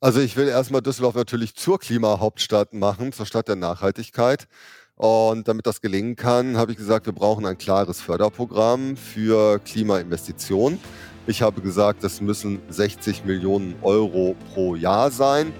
Also 0.00 0.20
ich 0.20 0.36
will 0.36 0.46
erstmal 0.48 0.82
Düsseldorf 0.82 1.14
natürlich 1.14 1.54
zur 1.54 1.78
Klimahauptstadt 1.78 2.74
machen, 2.74 3.12
zur 3.12 3.24
Stadt 3.24 3.48
der 3.48 3.56
Nachhaltigkeit. 3.56 4.46
Und 4.94 5.48
damit 5.48 5.66
das 5.66 5.80
gelingen 5.80 6.16
kann, 6.16 6.56
habe 6.58 6.72
ich 6.72 6.78
gesagt, 6.78 7.06
wir 7.06 7.14
brauchen 7.14 7.46
ein 7.46 7.56
klares 7.56 8.00
Förderprogramm 8.00 8.96
für 8.96 9.58
Klimainvestitionen. 9.58 10.78
Ich 11.26 11.42
habe 11.42 11.60
gesagt, 11.60 12.04
das 12.04 12.20
müssen 12.20 12.60
60 12.68 13.24
Millionen 13.24 13.74
Euro 13.82 14.36
pro 14.52 14.74
Jahr 14.74 15.10
sein. 15.10 15.52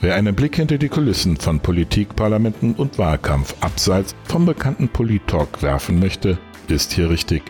Wer 0.00 0.14
einen 0.14 0.34
Blick 0.34 0.56
hinter 0.56 0.78
die 0.78 0.88
Kulissen 0.88 1.36
von 1.36 1.58
Politik, 1.58 2.14
Parlamenten 2.14 2.74
und 2.74 2.98
Wahlkampf 2.98 3.54
abseits 3.60 4.14
vom 4.24 4.46
bekannten 4.46 4.88
Polit-Talk 4.88 5.62
werfen 5.62 5.98
möchte, 5.98 6.38
ist 6.68 6.92
hier 6.92 7.10
richtig. 7.10 7.42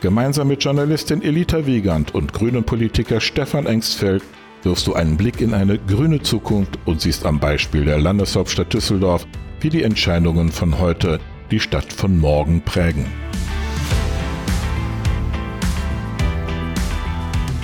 Gemeinsam 0.00 0.48
mit 0.48 0.64
Journalistin 0.64 1.20
Elita 1.20 1.66
Wiegand 1.66 2.14
und 2.14 2.32
grünen 2.32 2.64
Politiker 2.64 3.20
Stefan 3.20 3.66
Engstfeld 3.66 4.22
wirfst 4.62 4.86
du 4.86 4.94
einen 4.94 5.16
Blick 5.16 5.40
in 5.40 5.54
eine 5.54 5.78
grüne 5.78 6.22
Zukunft 6.22 6.78
und 6.84 7.00
siehst 7.00 7.24
am 7.24 7.40
Beispiel 7.40 7.84
der 7.84 7.98
Landeshauptstadt 7.98 8.72
Düsseldorf, 8.72 9.26
wie 9.60 9.70
die 9.70 9.82
Entscheidungen 9.82 10.50
von 10.50 10.78
heute 10.78 11.18
die 11.50 11.60
Stadt 11.60 11.92
von 11.92 12.18
morgen 12.18 12.62
prägen. 12.62 13.06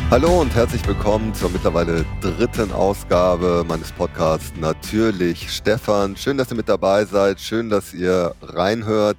Hallo 0.08 0.40
und 0.40 0.54
herzlich 0.54 0.86
willkommen 0.86 1.34
zur 1.34 1.50
mittlerweile 1.50 2.04
dritten 2.20 2.70
Ausgabe 2.70 3.64
meines 3.66 3.90
Podcasts 3.90 4.52
Natürlich 4.56 5.50
Stefan. 5.50 6.16
Schön, 6.16 6.38
dass 6.38 6.50
ihr 6.52 6.56
mit 6.56 6.68
dabei 6.68 7.04
seid, 7.04 7.40
schön, 7.40 7.70
dass 7.70 7.92
ihr 7.92 8.34
reinhört. 8.40 9.18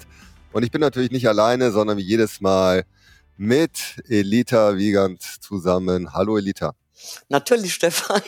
Und 0.53 0.64
ich 0.64 0.72
bin 0.72 0.80
natürlich 0.81 1.12
nicht 1.12 1.28
alleine, 1.28 1.72
sondern 1.72 1.98
wie 1.98 2.03
jedes 2.03 2.39
Mal 2.39 2.86
mit 3.36 4.02
Elita 4.08 4.78
Wiegand 4.78 5.22
zusammen. 5.22 6.14
Hallo 6.14 6.38
Elita. 6.38 6.73
Natürlich, 7.30 7.74
Stefan. 7.76 8.22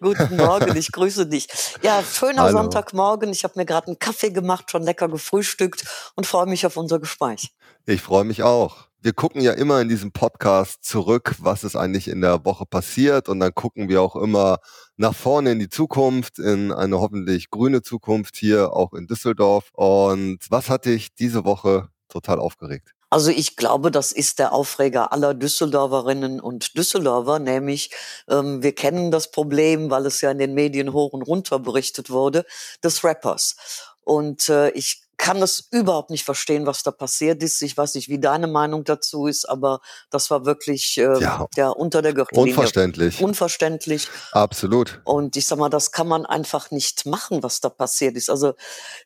Guten 0.00 0.36
Morgen, 0.36 0.76
ich 0.76 0.92
grüße 0.92 1.26
dich. 1.26 1.48
Ja, 1.82 2.02
schöner 2.02 2.42
Hallo. 2.42 2.58
Sonntagmorgen. 2.58 3.30
Ich 3.30 3.44
habe 3.44 3.54
mir 3.56 3.66
gerade 3.66 3.88
einen 3.88 3.98
Kaffee 3.98 4.30
gemacht, 4.30 4.70
schon 4.70 4.82
lecker 4.82 5.08
gefrühstückt 5.08 5.84
und 6.16 6.26
freue 6.26 6.46
mich 6.46 6.66
auf 6.66 6.76
unser 6.76 6.98
Gespräch. 6.98 7.52
Ich 7.86 8.02
freue 8.02 8.24
mich 8.24 8.42
auch. 8.42 8.88
Wir 9.00 9.12
gucken 9.12 9.40
ja 9.40 9.52
immer 9.52 9.80
in 9.80 9.88
diesem 9.88 10.10
Podcast 10.10 10.84
zurück, 10.84 11.36
was 11.38 11.62
ist 11.62 11.76
eigentlich 11.76 12.08
in 12.08 12.20
der 12.20 12.44
Woche 12.44 12.66
passiert 12.66 13.28
und 13.28 13.38
dann 13.38 13.54
gucken 13.54 13.88
wir 13.88 14.02
auch 14.02 14.16
immer 14.16 14.58
nach 14.96 15.14
vorne 15.14 15.52
in 15.52 15.60
die 15.60 15.68
Zukunft, 15.68 16.40
in 16.40 16.72
eine 16.72 16.98
hoffentlich 16.98 17.50
grüne 17.50 17.82
Zukunft 17.82 18.36
hier 18.36 18.72
auch 18.72 18.92
in 18.94 19.06
Düsseldorf. 19.06 19.70
Und 19.72 20.38
was 20.50 20.68
hat 20.68 20.86
dich 20.86 21.14
diese 21.14 21.44
Woche 21.44 21.88
total 22.08 22.40
aufgeregt? 22.40 22.97
Also 23.10 23.30
ich 23.30 23.56
glaube, 23.56 23.90
das 23.90 24.12
ist 24.12 24.38
der 24.38 24.52
Aufreger 24.52 25.12
aller 25.12 25.32
Düsseldorferinnen 25.34 26.40
und 26.40 26.76
Düsseldorfer, 26.76 27.38
nämlich 27.38 27.90
ähm, 28.28 28.62
wir 28.62 28.74
kennen 28.74 29.10
das 29.10 29.30
Problem, 29.30 29.90
weil 29.90 30.04
es 30.06 30.20
ja 30.20 30.30
in 30.30 30.38
den 30.38 30.52
Medien 30.54 30.92
hoch 30.92 31.12
und 31.14 31.22
runter 31.22 31.58
berichtet 31.58 32.10
wurde, 32.10 32.44
des 32.84 33.04
Rappers. 33.04 33.56
Und 34.04 34.48
äh, 34.50 34.70
ich 34.70 35.07
kann 35.18 35.40
das 35.40 35.68
überhaupt 35.72 36.10
nicht 36.10 36.24
verstehen, 36.24 36.64
was 36.64 36.84
da 36.84 36.92
passiert 36.92 37.42
ist. 37.42 37.60
Ich 37.60 37.76
weiß 37.76 37.96
nicht, 37.96 38.08
wie 38.08 38.20
deine 38.20 38.46
Meinung 38.46 38.84
dazu 38.84 39.26
ist, 39.26 39.46
aber 39.46 39.80
das 40.10 40.30
war 40.30 40.46
wirklich 40.46 40.96
äh, 40.96 41.20
ja, 41.20 41.46
ja 41.56 41.68
unter 41.68 42.00
der 42.00 42.14
Gürtellinie. 42.14 42.52
Unverständlich. 42.52 43.20
Unverständlich. 43.20 44.08
Absolut. 44.32 45.00
Und 45.04 45.36
ich 45.36 45.46
sag 45.46 45.58
mal, 45.58 45.68
das 45.68 45.90
kann 45.90 46.08
man 46.08 46.24
einfach 46.24 46.70
nicht 46.70 47.04
machen, 47.04 47.42
was 47.42 47.60
da 47.60 47.68
passiert 47.68 48.16
ist. 48.16 48.30
Also 48.30 48.54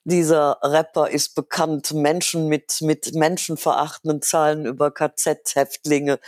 dieser 0.05 0.59
Rapper 0.63 1.09
ist 1.11 1.35
bekannt, 1.35 1.93
Menschen 1.95 2.47
mit, 2.47 2.83
mit 2.83 3.15
menschenverachtenden 3.15 4.21
Zahlen 4.23 4.67
über 4.67 4.91
KZ-Häftlinge 4.93 6.21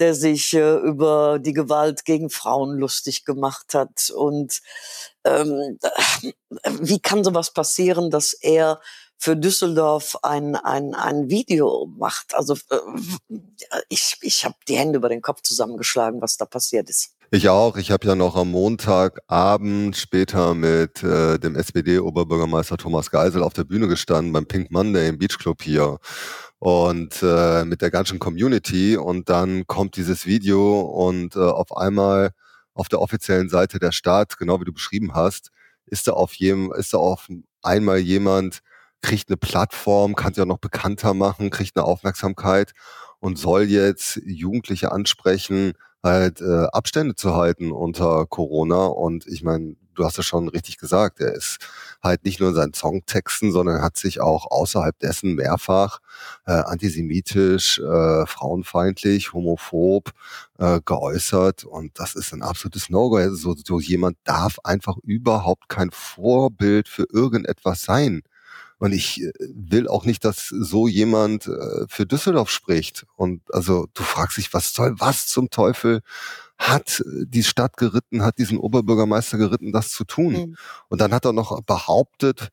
der 0.00 0.14
sich 0.14 0.54
äh, 0.54 0.76
über 0.76 1.38
die 1.38 1.52
Gewalt 1.52 2.06
gegen 2.06 2.30
Frauen 2.30 2.78
lustig 2.78 3.26
gemacht 3.26 3.74
hat. 3.74 4.08
Und 4.08 4.60
ähm, 5.24 5.78
wie 6.80 7.00
kann 7.00 7.22
sowas 7.22 7.52
passieren, 7.52 8.10
dass 8.10 8.32
er 8.32 8.80
für 9.20 9.36
Düsseldorf 9.36 10.16
ein, 10.22 10.56
ein, 10.56 10.94
ein 10.94 11.28
Video 11.28 11.86
macht. 11.98 12.34
Also 12.34 12.54
äh, 12.54 13.36
ich, 13.90 14.16
ich 14.22 14.46
habe 14.46 14.54
die 14.66 14.76
Hände 14.76 14.96
über 14.96 15.10
den 15.10 15.20
Kopf 15.20 15.42
zusammengeschlagen, 15.42 16.22
was 16.22 16.38
da 16.38 16.46
passiert 16.46 16.88
ist. 16.88 17.12
Ich 17.30 17.50
auch. 17.50 17.76
Ich 17.76 17.90
habe 17.90 18.08
ja 18.08 18.14
noch 18.14 18.34
am 18.34 18.50
Montagabend 18.50 19.94
später 19.94 20.54
mit 20.54 21.02
äh, 21.02 21.38
dem 21.38 21.54
SPD-Oberbürgermeister 21.54 22.78
Thomas 22.78 23.10
Geisel 23.10 23.42
auf 23.42 23.52
der 23.52 23.64
Bühne 23.64 23.88
gestanden 23.88 24.32
beim 24.32 24.46
Pink 24.46 24.70
Monday 24.70 25.10
im 25.10 25.18
Beach 25.18 25.38
Club 25.38 25.62
hier 25.62 25.98
und 26.58 27.22
äh, 27.22 27.66
mit 27.66 27.82
der 27.82 27.90
ganzen 27.90 28.18
Community 28.18 28.96
und 28.96 29.28
dann 29.28 29.66
kommt 29.66 29.96
dieses 29.96 30.24
Video 30.24 30.80
und 30.80 31.36
äh, 31.36 31.40
auf 31.40 31.76
einmal 31.76 32.30
auf 32.72 32.88
der 32.88 33.02
offiziellen 33.02 33.50
Seite 33.50 33.78
der 33.78 33.92
Stadt, 33.92 34.38
genau 34.38 34.60
wie 34.60 34.64
du 34.64 34.72
beschrieben 34.72 35.14
hast, 35.14 35.50
ist 35.84 36.08
da 36.08 36.12
auf 36.12 36.32
jedem, 36.34 36.72
ist 36.72 36.94
da 36.94 36.98
auf 36.98 37.28
einmal 37.62 37.98
jemand, 37.98 38.62
kriegt 39.02 39.28
eine 39.28 39.36
Plattform, 39.36 40.14
kann 40.14 40.34
sich 40.34 40.42
auch 40.42 40.46
noch 40.46 40.58
bekannter 40.58 41.14
machen, 41.14 41.50
kriegt 41.50 41.76
eine 41.76 41.86
Aufmerksamkeit 41.86 42.72
und 43.20 43.38
soll 43.38 43.64
jetzt 43.64 44.20
Jugendliche 44.24 44.92
ansprechen, 44.92 45.74
halt 46.02 46.40
äh, 46.40 46.66
Abstände 46.72 47.14
zu 47.14 47.34
halten 47.34 47.72
unter 47.72 48.26
Corona. 48.26 48.86
Und 48.86 49.26
ich 49.26 49.42
meine, 49.42 49.76
du 49.94 50.04
hast 50.04 50.18
es 50.18 50.24
schon 50.26 50.48
richtig 50.48 50.78
gesagt, 50.78 51.20
er 51.20 51.34
ist 51.34 51.58
halt 52.02 52.24
nicht 52.24 52.40
nur 52.40 52.50
in 52.50 52.54
seinen 52.54 52.72
Songtexten, 52.72 53.52
sondern 53.52 53.82
hat 53.82 53.98
sich 53.98 54.20
auch 54.20 54.50
außerhalb 54.50 54.98
dessen 54.98 55.34
mehrfach 55.34 56.00
äh, 56.46 56.52
antisemitisch, 56.52 57.78
äh, 57.78 58.26
frauenfeindlich, 58.26 59.32
homophob 59.34 60.12
äh, 60.58 60.80
geäußert. 60.84 61.64
Und 61.64 61.98
das 61.98 62.14
ist 62.14 62.32
ein 62.32 62.42
absolutes 62.42 62.88
No-Go. 62.88 63.16
Also 63.16 63.36
so, 63.36 63.54
so 63.62 63.80
jemand 63.80 64.16
darf 64.24 64.58
einfach 64.64 64.96
überhaupt 65.04 65.68
kein 65.68 65.90
Vorbild 65.90 66.88
für 66.88 67.06
irgendetwas 67.12 67.82
sein. 67.82 68.22
Und 68.80 68.92
ich 68.92 69.22
äh, 69.22 69.32
will 69.38 69.86
auch 69.88 70.06
nicht, 70.06 70.24
dass 70.24 70.48
so 70.48 70.88
jemand 70.88 71.46
äh, 71.46 71.84
für 71.86 72.06
Düsseldorf 72.06 72.50
spricht. 72.50 73.06
Und 73.14 73.42
also 73.54 73.86
du 73.92 74.02
fragst 74.02 74.38
dich, 74.38 74.52
was 74.54 74.72
soll, 74.72 74.94
was 74.98 75.28
zum 75.28 75.50
Teufel 75.50 76.00
hat 76.58 77.00
äh, 77.00 77.26
die 77.26 77.44
Stadt 77.44 77.76
geritten, 77.76 78.22
hat 78.22 78.38
diesen 78.38 78.58
Oberbürgermeister 78.58 79.36
geritten, 79.36 79.70
das 79.70 79.90
zu 79.90 80.04
tun. 80.04 80.32
Mhm. 80.32 80.56
Und 80.88 81.00
dann 81.02 81.12
hat 81.12 81.26
er 81.26 81.34
noch 81.34 81.60
behauptet, 81.62 82.48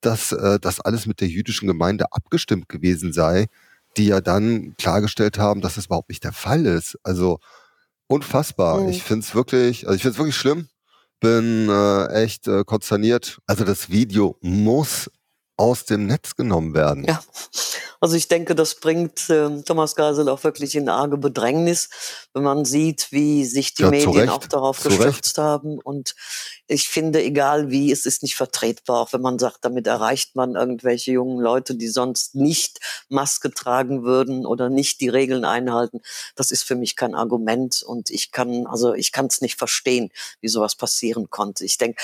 dass 0.00 0.30
äh, 0.30 0.60
das 0.60 0.80
alles 0.80 1.06
mit 1.06 1.20
der 1.20 1.28
jüdischen 1.28 1.66
Gemeinde 1.66 2.12
abgestimmt 2.12 2.68
gewesen 2.68 3.12
sei, 3.12 3.48
die 3.96 4.06
ja 4.06 4.20
dann 4.20 4.76
klargestellt 4.78 5.36
haben, 5.38 5.62
dass 5.62 5.74
das 5.74 5.86
überhaupt 5.86 6.10
nicht 6.10 6.22
der 6.22 6.32
Fall 6.32 6.64
ist. 6.64 6.96
Also 7.02 7.40
unfassbar. 8.06 8.82
Mhm. 8.82 8.88
Ich 8.90 9.02
finde 9.02 9.26
es 9.26 9.34
wirklich, 9.34 9.88
also 9.88 9.96
ich 9.96 10.02
finde 10.02 10.12
es 10.12 10.18
wirklich 10.18 10.36
schlimm. 10.36 10.68
Bin 11.18 11.68
äh, 11.68 12.22
echt 12.22 12.46
äh, 12.46 12.62
konsterniert. 12.64 13.40
Also 13.46 13.64
das 13.64 13.90
Video 13.90 14.38
muss 14.40 15.10
aus 15.56 15.84
dem 15.84 16.06
Netz 16.06 16.34
genommen 16.36 16.74
werden. 16.74 17.04
Ja, 17.04 17.22
also 18.02 18.16
ich 18.16 18.26
denke, 18.26 18.56
das 18.56 18.74
bringt 18.74 19.30
äh, 19.30 19.62
Thomas 19.62 19.94
Geisel 19.94 20.28
auch 20.28 20.42
wirklich 20.42 20.74
in 20.74 20.88
arge 20.88 21.18
Bedrängnis, 21.18 21.88
wenn 22.34 22.42
man 22.42 22.64
sieht, 22.64 23.12
wie 23.12 23.44
sich 23.44 23.74
die 23.74 23.82
ja, 23.82 23.90
Medien 23.90 24.28
auch 24.28 24.44
darauf 24.46 24.82
gestürzt 24.82 25.38
haben. 25.38 25.78
Und 25.78 26.16
ich 26.66 26.88
finde, 26.88 27.22
egal 27.22 27.70
wie, 27.70 27.92
es 27.92 28.04
ist 28.04 28.24
nicht 28.24 28.34
vertretbar, 28.34 29.02
auch 29.02 29.12
wenn 29.12 29.20
man 29.20 29.38
sagt, 29.38 29.64
damit 29.64 29.86
erreicht 29.86 30.34
man 30.34 30.56
irgendwelche 30.56 31.12
jungen 31.12 31.38
Leute, 31.38 31.76
die 31.76 31.86
sonst 31.86 32.34
nicht 32.34 32.80
Maske 33.08 33.52
tragen 33.52 34.02
würden 34.02 34.46
oder 34.46 34.68
nicht 34.68 35.00
die 35.00 35.08
Regeln 35.08 35.44
einhalten. 35.44 36.00
Das 36.34 36.50
ist 36.50 36.64
für 36.64 36.74
mich 36.74 36.96
kein 36.96 37.14
Argument 37.14 37.84
und 37.84 38.10
ich 38.10 38.32
kann, 38.32 38.66
also 38.66 38.94
ich 38.94 39.12
kann 39.12 39.26
es 39.26 39.40
nicht 39.40 39.58
verstehen, 39.58 40.10
wie 40.40 40.48
sowas 40.48 40.74
passieren 40.74 41.30
konnte. 41.30 41.64
Ich 41.64 41.78
denke, 41.78 42.02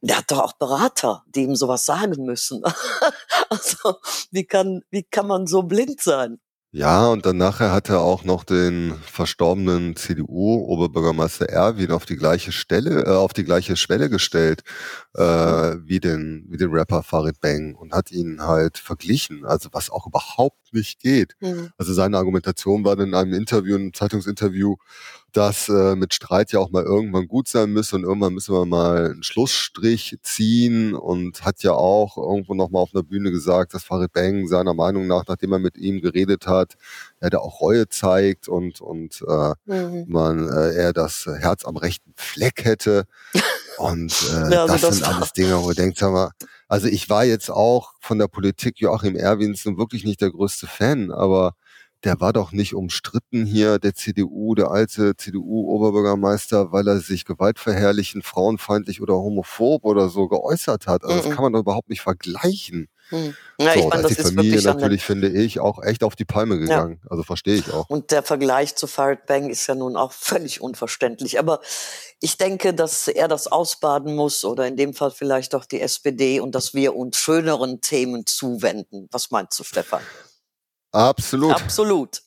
der 0.00 0.18
hat 0.18 0.30
doch 0.30 0.40
auch 0.40 0.52
Berater, 0.54 1.24
die 1.26 1.42
ihm 1.42 1.56
sowas 1.56 1.84
sagen 1.84 2.24
müssen. 2.24 2.62
also, 3.50 3.96
wie 4.30 4.44
kann, 4.44 4.82
wie 4.90 5.04
kann 5.04 5.26
man 5.26 5.46
so 5.46 5.62
blind 5.62 6.00
sein? 6.00 6.38
Ja, 6.70 7.08
und 7.08 7.24
dann 7.24 7.38
nachher 7.38 7.72
hat 7.72 7.88
er 7.88 8.00
auch 8.00 8.24
noch 8.24 8.44
den 8.44 8.94
verstorbenen 9.02 9.96
CDU-Oberbürgermeister 9.96 11.48
Erwin 11.48 11.92
auf 11.92 12.04
die 12.04 12.16
gleiche 12.16 12.52
Stelle, 12.52 13.06
äh, 13.06 13.08
auf 13.08 13.32
die 13.32 13.44
gleiche 13.44 13.74
Schwelle 13.74 14.10
gestellt, 14.10 14.64
äh, 15.14 15.22
wie 15.22 15.98
den, 15.98 16.44
wie 16.50 16.58
den 16.58 16.70
Rapper 16.70 17.02
Farid 17.02 17.40
Bang 17.40 17.74
und 17.74 17.94
hat 17.94 18.10
ihn 18.10 18.42
halt 18.42 18.76
verglichen, 18.76 19.46
also 19.46 19.70
was 19.72 19.88
auch 19.88 20.06
überhaupt 20.06 20.74
nicht 20.74 21.00
geht. 21.00 21.36
Mhm. 21.40 21.70
Also 21.78 21.94
seine 21.94 22.18
Argumentation 22.18 22.84
war 22.84 22.96
dann 22.96 23.08
in 23.08 23.14
einem 23.14 23.32
Interview, 23.32 23.74
einem 23.74 23.94
Zeitungsinterview, 23.94 24.76
dass 25.32 25.68
äh, 25.68 25.94
mit 25.94 26.14
Streit 26.14 26.52
ja 26.52 26.58
auch 26.58 26.70
mal 26.70 26.84
irgendwann 26.84 27.28
gut 27.28 27.48
sein 27.48 27.70
müsse 27.70 27.96
und 27.96 28.04
irgendwann 28.04 28.32
müssen 28.32 28.54
wir 28.54 28.64
mal 28.64 29.10
einen 29.10 29.22
Schlussstrich 29.22 30.16
ziehen 30.22 30.94
und 30.94 31.44
hat 31.44 31.62
ja 31.62 31.72
auch 31.72 32.16
irgendwo 32.16 32.54
nochmal 32.54 32.82
auf 32.82 32.94
einer 32.94 33.02
Bühne 33.02 33.30
gesagt, 33.30 33.74
dass 33.74 33.84
Farid 33.84 34.12
Bang 34.12 34.48
seiner 34.48 34.74
Meinung 34.74 35.06
nach, 35.06 35.24
nachdem 35.28 35.52
er 35.52 35.58
mit 35.58 35.76
ihm 35.76 36.00
geredet 36.00 36.46
hat, 36.46 36.74
er 37.20 37.30
da 37.30 37.38
auch 37.38 37.60
Reue 37.60 37.88
zeigt 37.88 38.48
und, 38.48 38.80
und 38.80 39.22
äh, 39.28 39.52
mhm. 39.66 40.06
man 40.08 40.48
äh, 40.48 40.74
er 40.74 40.92
das 40.92 41.26
Herz 41.26 41.64
am 41.64 41.76
rechten 41.76 42.12
Fleck 42.16 42.64
hätte. 42.64 43.04
Und 43.76 44.12
äh, 44.32 44.52
ja, 44.52 44.62
also 44.62 44.72
das, 44.72 44.80
das 44.80 44.96
sind 44.96 45.06
alles 45.06 45.32
Dinge, 45.32 45.62
wo 45.62 45.70
ihr 45.70 45.74
denkt, 45.74 45.98
sag 45.98 46.12
mal, 46.12 46.30
also 46.68 46.86
ich 46.86 47.08
war 47.10 47.24
jetzt 47.24 47.50
auch 47.50 47.92
von 48.00 48.18
der 48.18 48.28
Politik 48.28 48.80
Joachim 48.80 49.16
Erwins 49.16 49.64
nun 49.64 49.78
wirklich 49.78 50.04
nicht 50.04 50.20
der 50.20 50.30
größte 50.30 50.66
Fan, 50.66 51.10
aber 51.10 51.54
der 52.04 52.20
war 52.20 52.32
doch 52.32 52.52
nicht 52.52 52.74
umstritten 52.74 53.44
hier, 53.44 53.78
der 53.78 53.94
CDU, 53.94 54.54
der 54.54 54.70
alte 54.70 55.16
CDU-Oberbürgermeister, 55.16 56.70
weil 56.70 56.86
er 56.86 57.00
sich 57.00 57.24
gewaltverherrlichend, 57.24 58.24
frauenfeindlich 58.24 59.00
oder 59.00 59.14
homophob 59.14 59.84
oder 59.84 60.08
so 60.08 60.28
geäußert 60.28 60.86
hat. 60.86 61.04
Also 61.04 61.22
das 61.22 61.34
kann 61.34 61.42
man 61.42 61.52
doch 61.52 61.60
überhaupt 61.60 61.88
nicht 61.88 62.02
vergleichen. 62.02 62.88
Hm. 63.08 63.34
Ja, 63.58 63.72
so, 63.72 63.80
ich 63.80 63.86
mein, 63.86 64.02
da 64.02 64.08
ist 64.08 64.18
die 64.18 64.22
Familie 64.22 64.62
natürlich, 64.62 65.02
finde 65.02 65.28
ich, 65.28 65.60
auch 65.60 65.82
echt 65.82 66.04
auf 66.04 66.14
die 66.14 66.26
Palme 66.26 66.58
gegangen. 66.58 67.00
Ja. 67.02 67.10
Also 67.10 67.22
verstehe 67.22 67.56
ich 67.56 67.72
auch. 67.72 67.88
Und 67.88 68.10
der 68.10 68.22
Vergleich 68.22 68.76
zu 68.76 68.86
Farid 68.86 69.26
Bang 69.26 69.48
ist 69.50 69.66
ja 69.66 69.74
nun 69.74 69.96
auch 69.96 70.12
völlig 70.28 70.60
unverständlich. 70.60 71.38
Aber 71.38 71.60
ich 72.20 72.36
denke, 72.36 72.74
dass 72.74 73.08
er 73.08 73.26
das 73.26 73.46
ausbaden 73.46 74.14
muss 74.14 74.44
oder 74.44 74.66
in 74.66 74.76
dem 74.76 74.94
Fall 74.94 75.10
vielleicht 75.10 75.54
auch 75.54 75.64
die 75.64 75.80
SPD 75.80 76.38
und 76.38 76.54
dass 76.54 76.74
wir 76.74 76.94
uns 76.94 77.16
schöneren 77.16 77.80
Themen 77.80 78.26
zuwenden. 78.26 79.08
Was 79.10 79.30
meinst 79.30 79.58
du, 79.58 79.64
Stefan? 79.64 80.02
Absolut. 80.92 81.54
Absolut. 81.54 82.22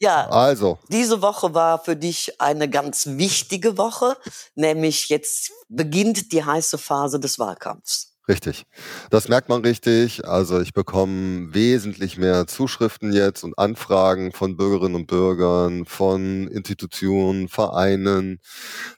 Ja, 0.00 0.28
also. 0.28 0.78
Diese 0.88 1.22
Woche 1.22 1.54
war 1.54 1.82
für 1.82 1.96
dich 1.96 2.40
eine 2.40 2.70
ganz 2.70 3.06
wichtige 3.06 3.76
Woche, 3.76 4.16
nämlich 4.54 5.08
jetzt 5.08 5.50
beginnt 5.68 6.32
die 6.32 6.44
heiße 6.44 6.78
Phase 6.78 7.18
des 7.18 7.38
Wahlkampfs. 7.38 8.08
Richtig. 8.28 8.66
Das 9.08 9.28
merkt 9.28 9.48
man 9.48 9.62
richtig. 9.62 10.26
Also 10.26 10.60
ich 10.60 10.74
bekomme 10.74 11.54
wesentlich 11.54 12.18
mehr 12.18 12.46
Zuschriften 12.46 13.10
jetzt 13.10 13.42
und 13.42 13.58
Anfragen 13.58 14.32
von 14.32 14.54
Bürgerinnen 14.54 14.96
und 14.96 15.06
Bürgern, 15.06 15.86
von 15.86 16.46
Institutionen, 16.46 17.48
Vereinen. 17.48 18.38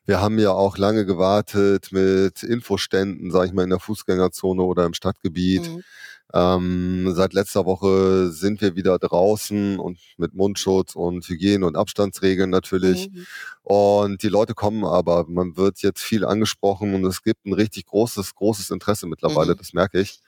Wir 0.04 0.20
haben 0.20 0.40
ja 0.40 0.50
auch 0.50 0.78
lange 0.78 1.06
gewartet 1.06 1.92
mit 1.92 2.42
Infoständen, 2.42 3.30
sage 3.30 3.46
ich 3.46 3.52
mal, 3.52 3.62
in 3.62 3.70
der 3.70 3.78
Fußgängerzone 3.78 4.62
oder 4.62 4.84
im 4.84 4.94
Stadtgebiet. 4.94 5.62
Mhm. 5.62 5.84
Ähm, 6.32 7.12
seit 7.14 7.32
letzter 7.32 7.66
Woche 7.66 8.30
sind 8.30 8.60
wir 8.60 8.76
wieder 8.76 8.98
draußen 8.98 9.78
und 9.78 9.98
mit 10.16 10.34
Mundschutz 10.34 10.94
und 10.94 11.28
Hygiene- 11.28 11.66
und 11.66 11.76
Abstandsregeln 11.76 12.50
natürlich. 12.50 13.10
Mhm. 13.10 13.26
Und 13.62 14.22
die 14.22 14.28
Leute 14.28 14.54
kommen 14.54 14.84
aber, 14.84 15.26
man 15.28 15.56
wird 15.56 15.82
jetzt 15.82 16.00
viel 16.00 16.24
angesprochen 16.24 16.94
und 16.94 17.04
es 17.04 17.22
gibt 17.22 17.46
ein 17.46 17.52
richtig 17.52 17.86
großes, 17.86 18.34
großes 18.34 18.70
Interesse 18.70 19.06
mittlerweile, 19.06 19.52
mhm. 19.52 19.58
das 19.58 19.72
merke 19.72 20.00
ich, 20.00 20.20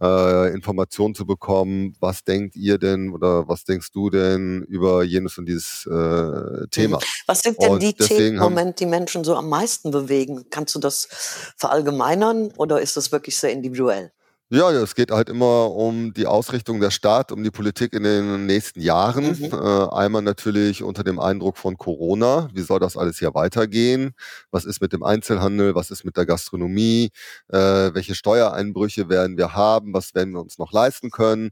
äh, 0.00 0.52
Informationen 0.52 1.14
zu 1.14 1.26
bekommen. 1.26 1.96
Was 2.00 2.24
denkt 2.24 2.54
ihr 2.56 2.78
denn 2.78 3.10
oder 3.10 3.48
was 3.48 3.64
denkst 3.64 3.92
du 3.92 4.10
denn 4.10 4.62
über 4.62 5.04
jenes 5.04 5.38
und 5.38 5.46
dieses 5.46 5.86
äh, 5.86 6.66
Thema? 6.70 6.98
Mhm. 6.98 7.02
Was 7.26 7.40
sind 7.40 7.60
denn 7.62 7.70
und 7.70 7.82
die 7.82 7.94
Themen 7.94 8.36
im 8.36 8.42
Moment, 8.42 8.80
die 8.80 8.86
Menschen 8.86 9.24
so 9.24 9.34
am 9.36 9.48
meisten 9.48 9.90
bewegen? 9.90 10.44
Kannst 10.50 10.74
du 10.74 10.78
das 10.78 11.08
verallgemeinern 11.56 12.52
oder 12.56 12.80
ist 12.80 12.96
das 12.96 13.10
wirklich 13.10 13.36
sehr 13.38 13.52
individuell? 13.52 14.12
Ja, 14.48 14.70
es 14.70 14.94
geht 14.94 15.10
halt 15.10 15.28
immer 15.28 15.72
um 15.72 16.12
die 16.12 16.26
Ausrichtung 16.26 16.78
der 16.78 16.92
Stadt, 16.92 17.32
um 17.32 17.42
die 17.42 17.50
Politik 17.50 17.92
in 17.92 18.04
den 18.04 18.46
nächsten 18.46 18.80
Jahren. 18.80 19.36
Mhm. 19.36 19.50
Äh, 19.52 19.88
einmal 19.92 20.22
natürlich 20.22 20.84
unter 20.84 21.02
dem 21.02 21.18
Eindruck 21.18 21.58
von 21.58 21.76
Corona. 21.76 22.48
Wie 22.54 22.60
soll 22.62 22.78
das 22.78 22.96
alles 22.96 23.18
hier 23.18 23.34
weitergehen? 23.34 24.12
Was 24.52 24.64
ist 24.64 24.80
mit 24.80 24.92
dem 24.92 25.02
Einzelhandel? 25.02 25.74
Was 25.74 25.90
ist 25.90 26.04
mit 26.04 26.16
der 26.16 26.26
Gastronomie? 26.26 27.10
Äh, 27.48 27.58
welche 27.92 28.14
Steuereinbrüche 28.14 29.08
werden 29.08 29.36
wir 29.36 29.54
haben? 29.54 29.92
Was 29.92 30.14
werden 30.14 30.32
wir 30.32 30.40
uns 30.42 30.58
noch 30.58 30.70
leisten 30.72 31.10
können? 31.10 31.50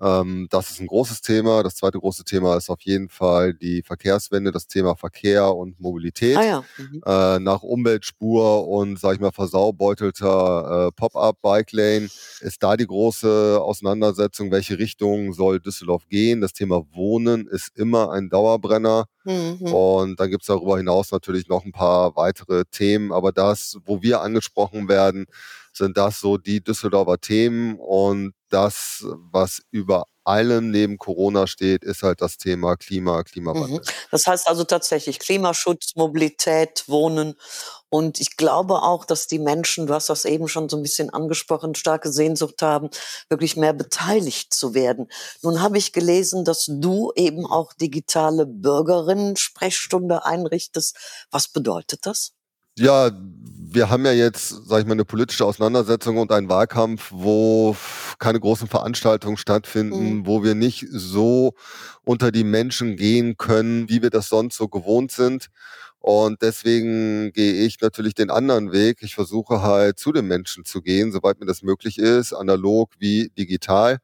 Ähm, 0.00 0.46
das 0.50 0.70
ist 0.70 0.80
ein 0.80 0.86
großes 0.86 1.22
Thema. 1.22 1.62
Das 1.62 1.76
zweite 1.76 1.98
große 1.98 2.24
Thema 2.24 2.56
ist 2.56 2.68
auf 2.68 2.80
jeden 2.82 3.08
Fall 3.08 3.54
die 3.54 3.82
Verkehrswende, 3.82 4.52
das 4.52 4.66
Thema 4.66 4.94
Verkehr 4.94 5.54
und 5.54 5.80
Mobilität. 5.80 6.36
Ah 6.36 6.44
ja. 6.44 6.64
mhm. 6.76 7.02
äh, 7.04 7.38
nach 7.38 7.62
Umweltspur 7.62 8.68
und, 8.68 8.98
sag 8.98 9.14
ich 9.14 9.20
mal, 9.20 9.32
versaubeutelter 9.32 10.88
äh, 10.88 10.92
Pop-up-Bike-Lane 10.92 12.08
ist 12.40 12.62
da 12.62 12.76
die 12.76 12.86
große 12.86 13.58
Auseinandersetzung, 13.60 14.50
welche 14.50 14.78
Richtung 14.78 15.32
soll 15.32 15.60
Düsseldorf 15.60 16.06
gehen. 16.08 16.40
Das 16.40 16.52
Thema 16.52 16.84
Wohnen 16.92 17.46
ist 17.46 17.76
immer 17.76 18.10
ein 18.12 18.28
Dauerbrenner. 18.28 19.06
Mhm. 19.24 19.62
Und 19.62 20.20
dann 20.20 20.30
gibt 20.30 20.42
es 20.42 20.46
darüber 20.46 20.76
hinaus 20.76 21.10
natürlich 21.10 21.48
noch 21.48 21.64
ein 21.64 21.72
paar 21.72 22.16
weitere 22.16 22.64
Themen. 22.70 23.12
Aber 23.12 23.32
das, 23.32 23.78
wo 23.84 24.02
wir 24.02 24.20
angesprochen 24.20 24.88
werden, 24.88 25.26
sind 25.72 25.96
das 25.96 26.20
so 26.20 26.38
die 26.38 26.62
Düsseldorfer 26.62 27.18
Themen 27.18 27.76
und 27.76 28.32
das, 28.50 29.04
was 29.30 29.60
über 29.70 30.06
allem 30.24 30.70
neben 30.70 30.98
Corona 30.98 31.46
steht, 31.46 31.84
ist 31.84 32.02
halt 32.02 32.20
das 32.20 32.36
Thema 32.36 32.76
Klima, 32.76 33.22
Klimawandel. 33.22 33.78
Mhm. 33.78 33.84
Das 34.10 34.26
heißt 34.26 34.48
also 34.48 34.64
tatsächlich 34.64 35.18
Klimaschutz, 35.18 35.94
Mobilität, 35.94 36.84
Wohnen. 36.88 37.36
Und 37.88 38.20
ich 38.20 38.36
glaube 38.36 38.82
auch, 38.82 39.04
dass 39.04 39.28
die 39.28 39.38
Menschen, 39.38 39.86
du 39.86 39.94
hast 39.94 40.08
das 40.08 40.24
eben 40.24 40.48
schon 40.48 40.68
so 40.68 40.76
ein 40.76 40.82
bisschen 40.82 41.10
angesprochen, 41.10 41.76
starke 41.76 42.10
Sehnsucht 42.10 42.60
haben, 42.60 42.90
wirklich 43.28 43.56
mehr 43.56 43.72
beteiligt 43.72 44.52
zu 44.52 44.74
werden. 44.74 45.08
Nun 45.42 45.62
habe 45.62 45.78
ich 45.78 45.92
gelesen, 45.92 46.44
dass 46.44 46.66
du 46.68 47.12
eben 47.14 47.46
auch 47.46 47.72
digitale 47.74 48.46
Bürgerinnen-Sprechstunde 48.46 50.24
einrichtest. 50.24 50.96
Was 51.30 51.48
bedeutet 51.48 52.04
das? 52.04 52.32
Ja, 52.78 53.10
wir 53.68 53.90
haben 53.90 54.04
ja 54.04 54.12
jetzt, 54.12 54.48
sage 54.66 54.82
ich 54.82 54.86
mal, 54.86 54.92
eine 54.92 55.04
politische 55.04 55.44
Auseinandersetzung 55.44 56.18
und 56.18 56.30
einen 56.32 56.48
Wahlkampf, 56.48 57.10
wo 57.12 57.74
keine 58.18 58.38
großen 58.40 58.68
Veranstaltungen 58.68 59.36
stattfinden, 59.38 60.18
mhm. 60.18 60.26
wo 60.26 60.42
wir 60.44 60.54
nicht 60.54 60.86
so 60.90 61.54
unter 62.04 62.30
die 62.32 62.44
Menschen 62.44 62.96
gehen 62.96 63.36
können, 63.36 63.88
wie 63.88 64.02
wir 64.02 64.10
das 64.10 64.28
sonst 64.28 64.56
so 64.56 64.68
gewohnt 64.68 65.10
sind. 65.10 65.48
Und 66.00 66.42
deswegen 66.42 67.32
gehe 67.32 67.54
ich 67.66 67.80
natürlich 67.80 68.14
den 68.14 68.30
anderen 68.30 68.72
Weg. 68.72 68.98
Ich 69.00 69.14
versuche 69.14 69.62
halt 69.62 69.98
zu 69.98 70.12
den 70.12 70.26
Menschen 70.26 70.64
zu 70.64 70.80
gehen, 70.82 71.10
soweit 71.12 71.40
mir 71.40 71.46
das 71.46 71.62
möglich 71.62 71.98
ist, 71.98 72.32
analog 72.32 72.92
wie 72.98 73.30
digital. 73.38 73.98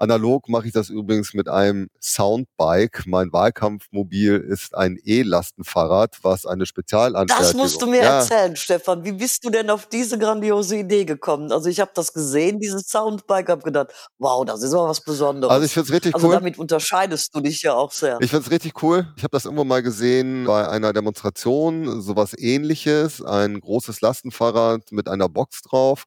Analog 0.00 0.48
mache 0.48 0.66
ich 0.66 0.72
das 0.72 0.88
übrigens 0.88 1.34
mit 1.34 1.46
einem 1.46 1.88
Soundbike. 2.00 3.04
Mein 3.06 3.32
Wahlkampfmobil 3.34 4.34
ist 4.36 4.74
ein 4.74 4.98
E-Lastenfahrrad, 5.04 6.16
was 6.22 6.46
eine 6.46 6.64
Spezialanfertigung. 6.64 7.52
Das 7.52 7.54
musst 7.54 7.82
du 7.82 7.86
mir 7.86 8.02
ja. 8.02 8.20
erzählen, 8.20 8.56
Stefan. 8.56 9.04
Wie 9.04 9.12
bist 9.12 9.44
du 9.44 9.50
denn 9.50 9.68
auf 9.68 9.86
diese 9.86 10.18
grandiose 10.18 10.78
Idee 10.78 11.04
gekommen? 11.04 11.52
Also 11.52 11.68
ich 11.68 11.80
habe 11.80 11.90
das 11.94 12.14
gesehen, 12.14 12.58
dieses 12.60 12.88
Soundbike, 12.88 13.50
habe 13.50 13.62
gedacht, 13.62 13.88
wow, 14.18 14.42
das 14.46 14.62
ist 14.62 14.72
aber 14.72 14.88
was 14.88 15.02
Besonderes. 15.02 15.52
Also 15.52 15.66
ich 15.66 15.72
finde 15.72 15.88
es 15.88 15.92
richtig 15.92 16.14
also 16.14 16.28
cool. 16.28 16.34
Also 16.34 16.40
damit 16.40 16.58
unterscheidest 16.58 17.34
du 17.34 17.40
dich 17.40 17.60
ja 17.60 17.74
auch 17.74 17.92
sehr. 17.92 18.16
Ich 18.22 18.30
finde 18.30 18.46
es 18.46 18.50
richtig 18.50 18.82
cool. 18.82 19.06
Ich 19.18 19.22
habe 19.22 19.32
das 19.32 19.44
irgendwo 19.44 19.64
mal 19.64 19.82
gesehen 19.82 20.44
bei 20.46 20.66
einer 20.66 20.94
Demonstration, 20.94 22.00
sowas 22.00 22.32
ähnliches, 22.38 23.22
ein 23.22 23.60
großes 23.60 24.00
Lastenfahrrad 24.00 24.92
mit 24.92 25.08
einer 25.08 25.28
Box 25.28 25.60
drauf 25.60 26.06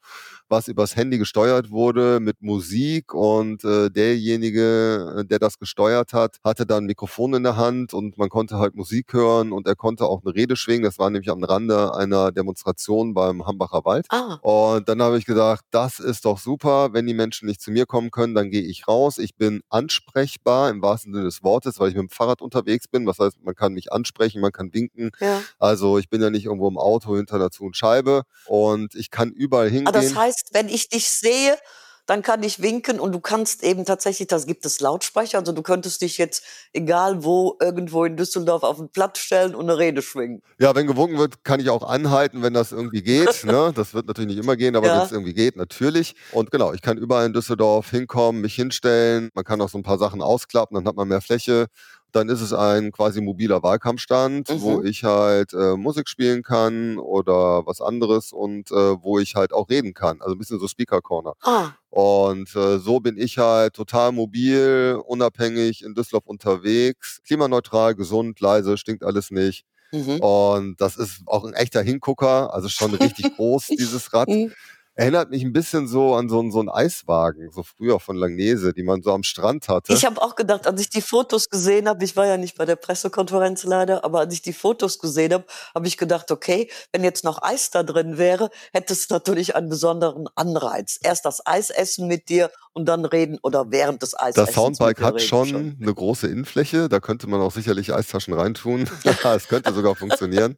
was 0.53 0.67
übers 0.67 0.95
Handy 0.95 1.17
gesteuert 1.17 1.71
wurde 1.71 2.19
mit 2.19 2.43
Musik 2.43 3.15
und 3.15 3.63
äh, 3.63 3.89
derjenige, 3.89 5.15
äh, 5.17 5.25
der 5.25 5.39
das 5.39 5.57
gesteuert 5.57 6.13
hat, 6.13 6.37
hatte 6.43 6.67
dann 6.67 6.83
ein 6.83 6.85
Mikrofon 6.85 7.33
in 7.33 7.41
der 7.41 7.57
Hand 7.57 7.95
und 7.95 8.19
man 8.19 8.29
konnte 8.29 8.59
halt 8.59 8.75
Musik 8.75 9.13
hören 9.13 9.51
und 9.51 9.65
er 9.67 9.75
konnte 9.75 10.05
auch 10.05 10.21
eine 10.23 10.35
Rede 10.35 10.55
schwingen. 10.55 10.83
Das 10.83 10.99
war 10.99 11.09
nämlich 11.09 11.31
am 11.31 11.43
Rande 11.43 11.95
einer 11.95 12.31
Demonstration 12.31 13.15
beim 13.15 13.47
Hambacher 13.47 13.83
Wald. 13.83 14.05
Ah. 14.09 14.37
Und 14.43 14.87
dann 14.87 15.01
habe 15.01 15.17
ich 15.17 15.25
gedacht, 15.25 15.65
das 15.71 15.99
ist 15.99 16.25
doch 16.25 16.37
super. 16.37 16.93
Wenn 16.93 17.07
die 17.07 17.15
Menschen 17.15 17.47
nicht 17.47 17.59
zu 17.59 17.71
mir 17.71 17.87
kommen 17.87 18.11
können, 18.11 18.35
dann 18.35 18.51
gehe 18.51 18.61
ich 18.61 18.87
raus. 18.87 19.17
Ich 19.17 19.35
bin 19.35 19.61
ansprechbar 19.69 20.69
im 20.69 20.83
wahrsten 20.83 21.13
Sinne 21.13 21.25
des 21.25 21.41
Wortes, 21.41 21.79
weil 21.79 21.89
ich 21.89 21.95
mit 21.95 22.03
dem 22.03 22.09
Fahrrad 22.09 22.43
unterwegs 22.43 22.87
bin. 22.87 23.07
Was 23.07 23.17
heißt, 23.17 23.43
man 23.43 23.55
kann 23.55 23.73
mich 23.73 23.91
ansprechen, 23.91 24.39
man 24.39 24.51
kann 24.51 24.71
winken. 24.71 25.09
Ja. 25.19 25.41
Also 25.57 25.97
ich 25.97 26.09
bin 26.09 26.21
ja 26.21 26.29
nicht 26.29 26.45
irgendwo 26.45 26.67
im 26.67 26.77
Auto 26.77 27.15
hinter 27.15 27.37
einer 27.37 27.49
Scheibe 27.71 28.21
und 28.45 28.93
ich 28.93 29.09
kann 29.09 29.31
überall 29.31 29.69
hingehen. 29.69 29.87
Ah, 29.87 29.91
das 29.91 30.15
heißt, 30.15 30.42
heißt, 30.43 30.53
wenn 30.53 30.69
ich 30.69 30.89
dich 30.89 31.09
sehe, 31.09 31.57
dann 32.05 32.21
kann 32.21 32.43
ich 32.43 32.61
winken 32.61 32.99
und 32.99 33.13
du 33.13 33.21
kannst 33.21 33.63
eben 33.63 33.85
tatsächlich, 33.85 34.27
das 34.27 34.45
gibt 34.45 34.65
es 34.65 34.81
Lautsprecher, 34.81 35.37
also 35.37 35.53
du 35.53 35.61
könntest 35.61 36.01
dich 36.01 36.17
jetzt 36.17 36.43
egal 36.73 37.23
wo 37.23 37.57
irgendwo 37.61 38.03
in 38.03 38.17
Düsseldorf 38.17 38.63
auf 38.63 38.75
den 38.75 38.89
Platz 38.89 39.19
stellen 39.19 39.55
und 39.55 39.69
eine 39.69 39.77
Rede 39.77 40.01
schwingen. 40.01 40.41
Ja, 40.59 40.75
wenn 40.75 40.85
gewunken 40.85 41.17
wird, 41.17 41.45
kann 41.45 41.61
ich 41.61 41.69
auch 41.69 41.83
anhalten, 41.83 42.43
wenn 42.43 42.53
das 42.53 42.73
irgendwie 42.73 43.03
geht. 43.03 43.45
ne? 43.45 43.71
Das 43.83 43.93
wird 43.93 44.07
natürlich 44.07 44.35
nicht 44.35 44.43
immer 44.43 44.57
gehen, 44.57 44.75
aber 44.75 44.87
ja. 44.87 44.97
wenn 44.97 45.05
es 45.05 45.11
irgendwie 45.13 45.33
geht, 45.33 45.55
natürlich. 45.55 46.15
Und 46.33 46.51
genau, 46.51 46.73
ich 46.73 46.81
kann 46.81 46.97
überall 46.97 47.25
in 47.25 47.33
Düsseldorf 47.33 47.89
hinkommen, 47.89 48.41
mich 48.41 48.55
hinstellen. 48.55 49.29
Man 49.33 49.45
kann 49.45 49.61
auch 49.61 49.69
so 49.69 49.77
ein 49.77 49.83
paar 49.83 49.97
Sachen 49.97 50.21
ausklappen, 50.21 50.75
dann 50.75 50.85
hat 50.85 50.97
man 50.97 51.07
mehr 51.07 51.21
Fläche 51.21 51.67
dann 52.13 52.29
ist 52.29 52.41
es 52.41 52.53
ein 52.53 52.91
quasi 52.91 53.21
mobiler 53.21 53.63
Wahlkampfstand, 53.63 54.49
mhm. 54.49 54.61
wo 54.61 54.81
ich 54.81 55.03
halt 55.03 55.53
äh, 55.53 55.75
Musik 55.75 56.07
spielen 56.07 56.43
kann 56.43 56.97
oder 56.97 57.65
was 57.65 57.81
anderes 57.81 58.31
und 58.31 58.71
äh, 58.71 59.03
wo 59.03 59.19
ich 59.19 59.35
halt 59.35 59.51
auch 59.51 59.69
reden 59.69 59.93
kann. 59.93 60.21
Also 60.21 60.35
ein 60.35 60.37
bisschen 60.37 60.59
so 60.59 60.67
Speaker 60.67 61.01
Corner. 61.01 61.33
Ah. 61.41 61.71
Und 61.89 62.55
äh, 62.55 62.79
so 62.79 62.99
bin 62.99 63.17
ich 63.17 63.37
halt 63.37 63.73
total 63.73 64.11
mobil, 64.11 64.99
unabhängig 65.05 65.83
in 65.83 65.93
Düsseldorf 65.93 66.25
unterwegs, 66.25 67.19
klimaneutral, 67.25 67.95
gesund, 67.95 68.39
leise, 68.39 68.77
stinkt 68.77 69.03
alles 69.03 69.31
nicht. 69.31 69.65
Mhm. 69.91 70.19
Und 70.19 70.81
das 70.81 70.97
ist 70.97 71.21
auch 71.27 71.43
ein 71.45 71.53
echter 71.53 71.81
Hingucker, 71.81 72.53
also 72.53 72.67
schon 72.67 72.93
richtig 72.95 73.35
groß, 73.35 73.67
dieses 73.79 74.13
Rad. 74.13 74.27
Mhm. 74.27 74.51
Erinnert 74.95 75.31
mich 75.31 75.43
ein 75.43 75.53
bisschen 75.53 75.87
so 75.87 76.13
an 76.13 76.29
so, 76.29 76.39
einen, 76.39 76.51
so 76.51 76.59
einen 76.59 76.69
Eiswagen, 76.69 77.49
so 77.49 77.63
früher 77.63 77.99
von 77.99 78.15
Langnese, 78.15 78.73
die 78.73 78.83
man 78.83 79.01
so 79.01 79.11
am 79.11 79.23
Strand 79.23 79.67
hatte. 79.67 79.91
Ich 79.91 80.05
habe 80.05 80.21
auch 80.21 80.35
gedacht, 80.35 80.67
als 80.67 80.79
ich 80.79 80.89
die 80.91 81.01
Fotos 81.01 81.49
gesehen 81.49 81.89
habe, 81.89 82.03
ich 82.03 82.15
war 82.15 82.27
ja 82.27 82.37
nicht 82.37 82.57
bei 82.57 82.65
der 82.65 82.75
Pressekonferenz 82.75 83.63
leider, 83.63 84.05
aber 84.05 84.19
als 84.19 84.35
ich 84.35 84.43
die 84.43 84.53
Fotos 84.53 84.99
gesehen 84.99 85.33
habe, 85.33 85.45
habe 85.73 85.87
ich 85.87 85.97
gedacht, 85.97 86.29
okay, 86.29 86.69
wenn 86.91 87.03
jetzt 87.03 87.23
noch 87.23 87.41
Eis 87.41 87.71
da 87.71 87.81
drin 87.81 88.19
wäre, 88.19 88.51
hätte 88.71 88.93
es 88.93 89.09
natürlich 89.09 89.55
einen 89.55 89.69
besonderen 89.69 90.27
Anreiz. 90.35 90.99
Erst 91.01 91.25
das 91.25 91.43
Eis 91.43 91.71
essen 91.71 92.07
mit 92.07 92.29
dir 92.29 92.51
und 92.73 92.85
dann 92.85 93.05
reden 93.05 93.39
oder 93.41 93.71
während 93.71 94.03
des 94.03 94.13
Eisessens. 94.13 94.45
Das 94.45 94.53
Soundbike 94.53 95.01
hat 95.01 95.21
schon, 95.23 95.47
schon 95.47 95.77
eine 95.81 95.93
große 95.93 96.27
Innenfläche, 96.27 96.87
da 96.87 96.99
könnte 96.99 97.25
man 97.25 97.41
auch 97.41 97.51
sicherlich 97.51 97.91
Eistaschen 97.91 98.35
reintun. 98.35 98.87
es 99.23 99.47
könnte 99.47 99.73
sogar 99.73 99.95
funktionieren. 99.95 100.55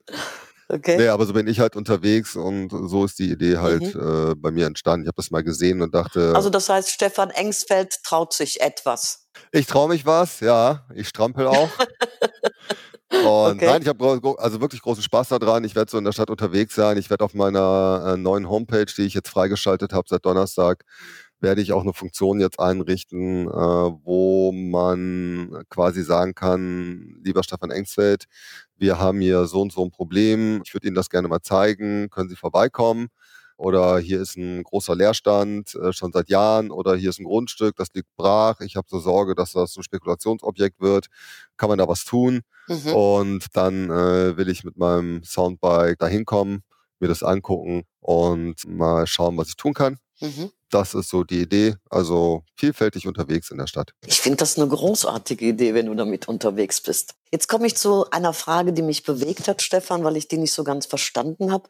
Okay. 0.67 0.97
Nee, 0.97 1.07
aber 1.09 1.25
so 1.25 1.33
bin 1.33 1.47
ich 1.47 1.59
halt 1.59 1.75
unterwegs 1.75 2.35
und 2.35 2.69
so 2.71 3.05
ist 3.05 3.19
die 3.19 3.29
Idee 3.31 3.57
halt 3.57 3.93
mhm. 3.93 4.31
äh, 4.31 4.35
bei 4.35 4.51
mir 4.51 4.65
entstanden. 4.65 5.03
Ich 5.03 5.07
habe 5.07 5.17
das 5.17 5.29
mal 5.29 5.43
gesehen 5.43 5.81
und 5.81 5.93
dachte. 5.93 6.33
Also 6.35 6.49
das 6.49 6.69
heißt, 6.69 6.89
Stefan 6.89 7.29
Engsfeld 7.29 7.97
traut 8.03 8.33
sich 8.33 8.61
etwas. 8.61 9.27
Ich 9.51 9.67
traue 9.67 9.89
mich 9.89 10.05
was, 10.05 10.39
ja. 10.39 10.85
Ich 10.95 11.07
strampel 11.09 11.47
auch. 11.47 11.69
Und 13.23 13.55
okay. 13.55 13.65
nein, 13.65 13.81
ich 13.81 13.87
habe 13.87 14.35
also 14.39 14.61
wirklich 14.61 14.81
großen 14.81 15.03
Spaß 15.03 15.29
daran. 15.29 15.63
Ich 15.63 15.75
werde 15.75 15.91
so 15.91 15.97
in 15.97 16.03
der 16.03 16.11
Stadt 16.11 16.29
unterwegs 16.29 16.75
sein. 16.75 16.97
Ich 16.97 17.09
werde 17.09 17.23
auf 17.23 17.33
meiner 17.33 18.13
äh, 18.13 18.17
neuen 18.17 18.49
Homepage, 18.49 18.85
die 18.85 19.03
ich 19.03 19.13
jetzt 19.13 19.29
freigeschaltet 19.29 19.93
habe 19.93 20.07
seit 20.09 20.25
Donnerstag, 20.25 20.83
werde 21.45 21.61
ich 21.61 21.73
auch 21.73 21.83
eine 21.83 21.93
Funktion 21.93 22.39
jetzt 22.39 22.59
einrichten, 22.59 23.47
äh, 23.47 23.51
wo 23.51 24.51
man 24.51 25.63
quasi 25.69 26.01
sagen 26.01 26.33
kann, 26.33 27.21
lieber 27.23 27.43
Stefan 27.43 27.69
Engsfeld, 27.69 28.25
wir 28.75 28.97
haben 28.99 29.21
hier 29.21 29.45
so 29.45 29.61
und 29.61 29.71
so 29.71 29.83
ein 29.83 29.91
Problem, 29.91 30.63
ich 30.65 30.73
würde 30.73 30.87
Ihnen 30.87 30.95
das 30.95 31.11
gerne 31.11 31.27
mal 31.27 31.43
zeigen, 31.43 32.09
können 32.09 32.29
Sie 32.29 32.35
vorbeikommen? 32.35 33.09
Oder 33.57 33.99
hier 33.99 34.21
ist 34.21 34.37
ein 34.37 34.63
großer 34.63 34.95
Leerstand 34.95 35.75
äh, 35.75 35.93
schon 35.93 36.11
seit 36.11 36.29
Jahren 36.29 36.71
oder 36.71 36.95
hier 36.95 37.11
ist 37.11 37.19
ein 37.19 37.25
Grundstück, 37.25 37.75
das 37.75 37.89
liegt 37.93 38.09
brach. 38.17 38.59
Ich 38.61 38.75
habe 38.75 38.87
so 38.89 38.99
Sorge, 38.99 39.35
dass 39.35 39.51
das 39.51 39.77
ein 39.77 39.83
Spekulationsobjekt 39.83 40.81
wird. 40.81 41.07
Kann 41.57 41.69
man 41.69 41.77
da 41.77 41.87
was 41.87 42.05
tun? 42.05 42.41
Mhm. 42.67 42.93
Und 42.93 43.45
dann 43.53 43.91
äh, 43.91 44.35
will 44.35 44.49
ich 44.49 44.63
mit 44.63 44.77
meinem 44.77 45.23
Soundbike 45.23 45.99
da 45.99 46.07
hinkommen, 46.07 46.63
mir 46.99 47.07
das 47.07 47.21
angucken 47.21 47.83
und 47.99 48.67
mal 48.67 49.05
schauen, 49.05 49.37
was 49.37 49.49
ich 49.49 49.55
tun 49.57 49.75
kann. 49.75 49.99
Mhm. 50.21 50.51
Das 50.69 50.93
ist 50.93 51.09
so 51.09 51.23
die 51.23 51.41
Idee. 51.41 51.75
Also 51.89 52.43
vielfältig 52.55 53.07
unterwegs 53.07 53.51
in 53.51 53.57
der 53.57 53.67
Stadt. 53.67 53.91
Ich 54.05 54.19
finde 54.19 54.37
das 54.37 54.57
eine 54.57 54.67
großartige 54.67 55.45
Idee, 55.45 55.73
wenn 55.73 55.85
du 55.85 55.95
damit 55.95 56.27
unterwegs 56.27 56.81
bist. 56.81 57.15
Jetzt 57.31 57.47
komme 57.47 57.67
ich 57.67 57.75
zu 57.75 58.09
einer 58.11 58.33
Frage, 58.33 58.73
die 58.73 58.81
mich 58.81 59.03
bewegt 59.03 59.47
hat, 59.47 59.61
Stefan, 59.61 60.03
weil 60.03 60.17
ich 60.17 60.27
die 60.27 60.37
nicht 60.37 60.53
so 60.53 60.63
ganz 60.63 60.85
verstanden 60.85 61.51
habe. 61.51 61.69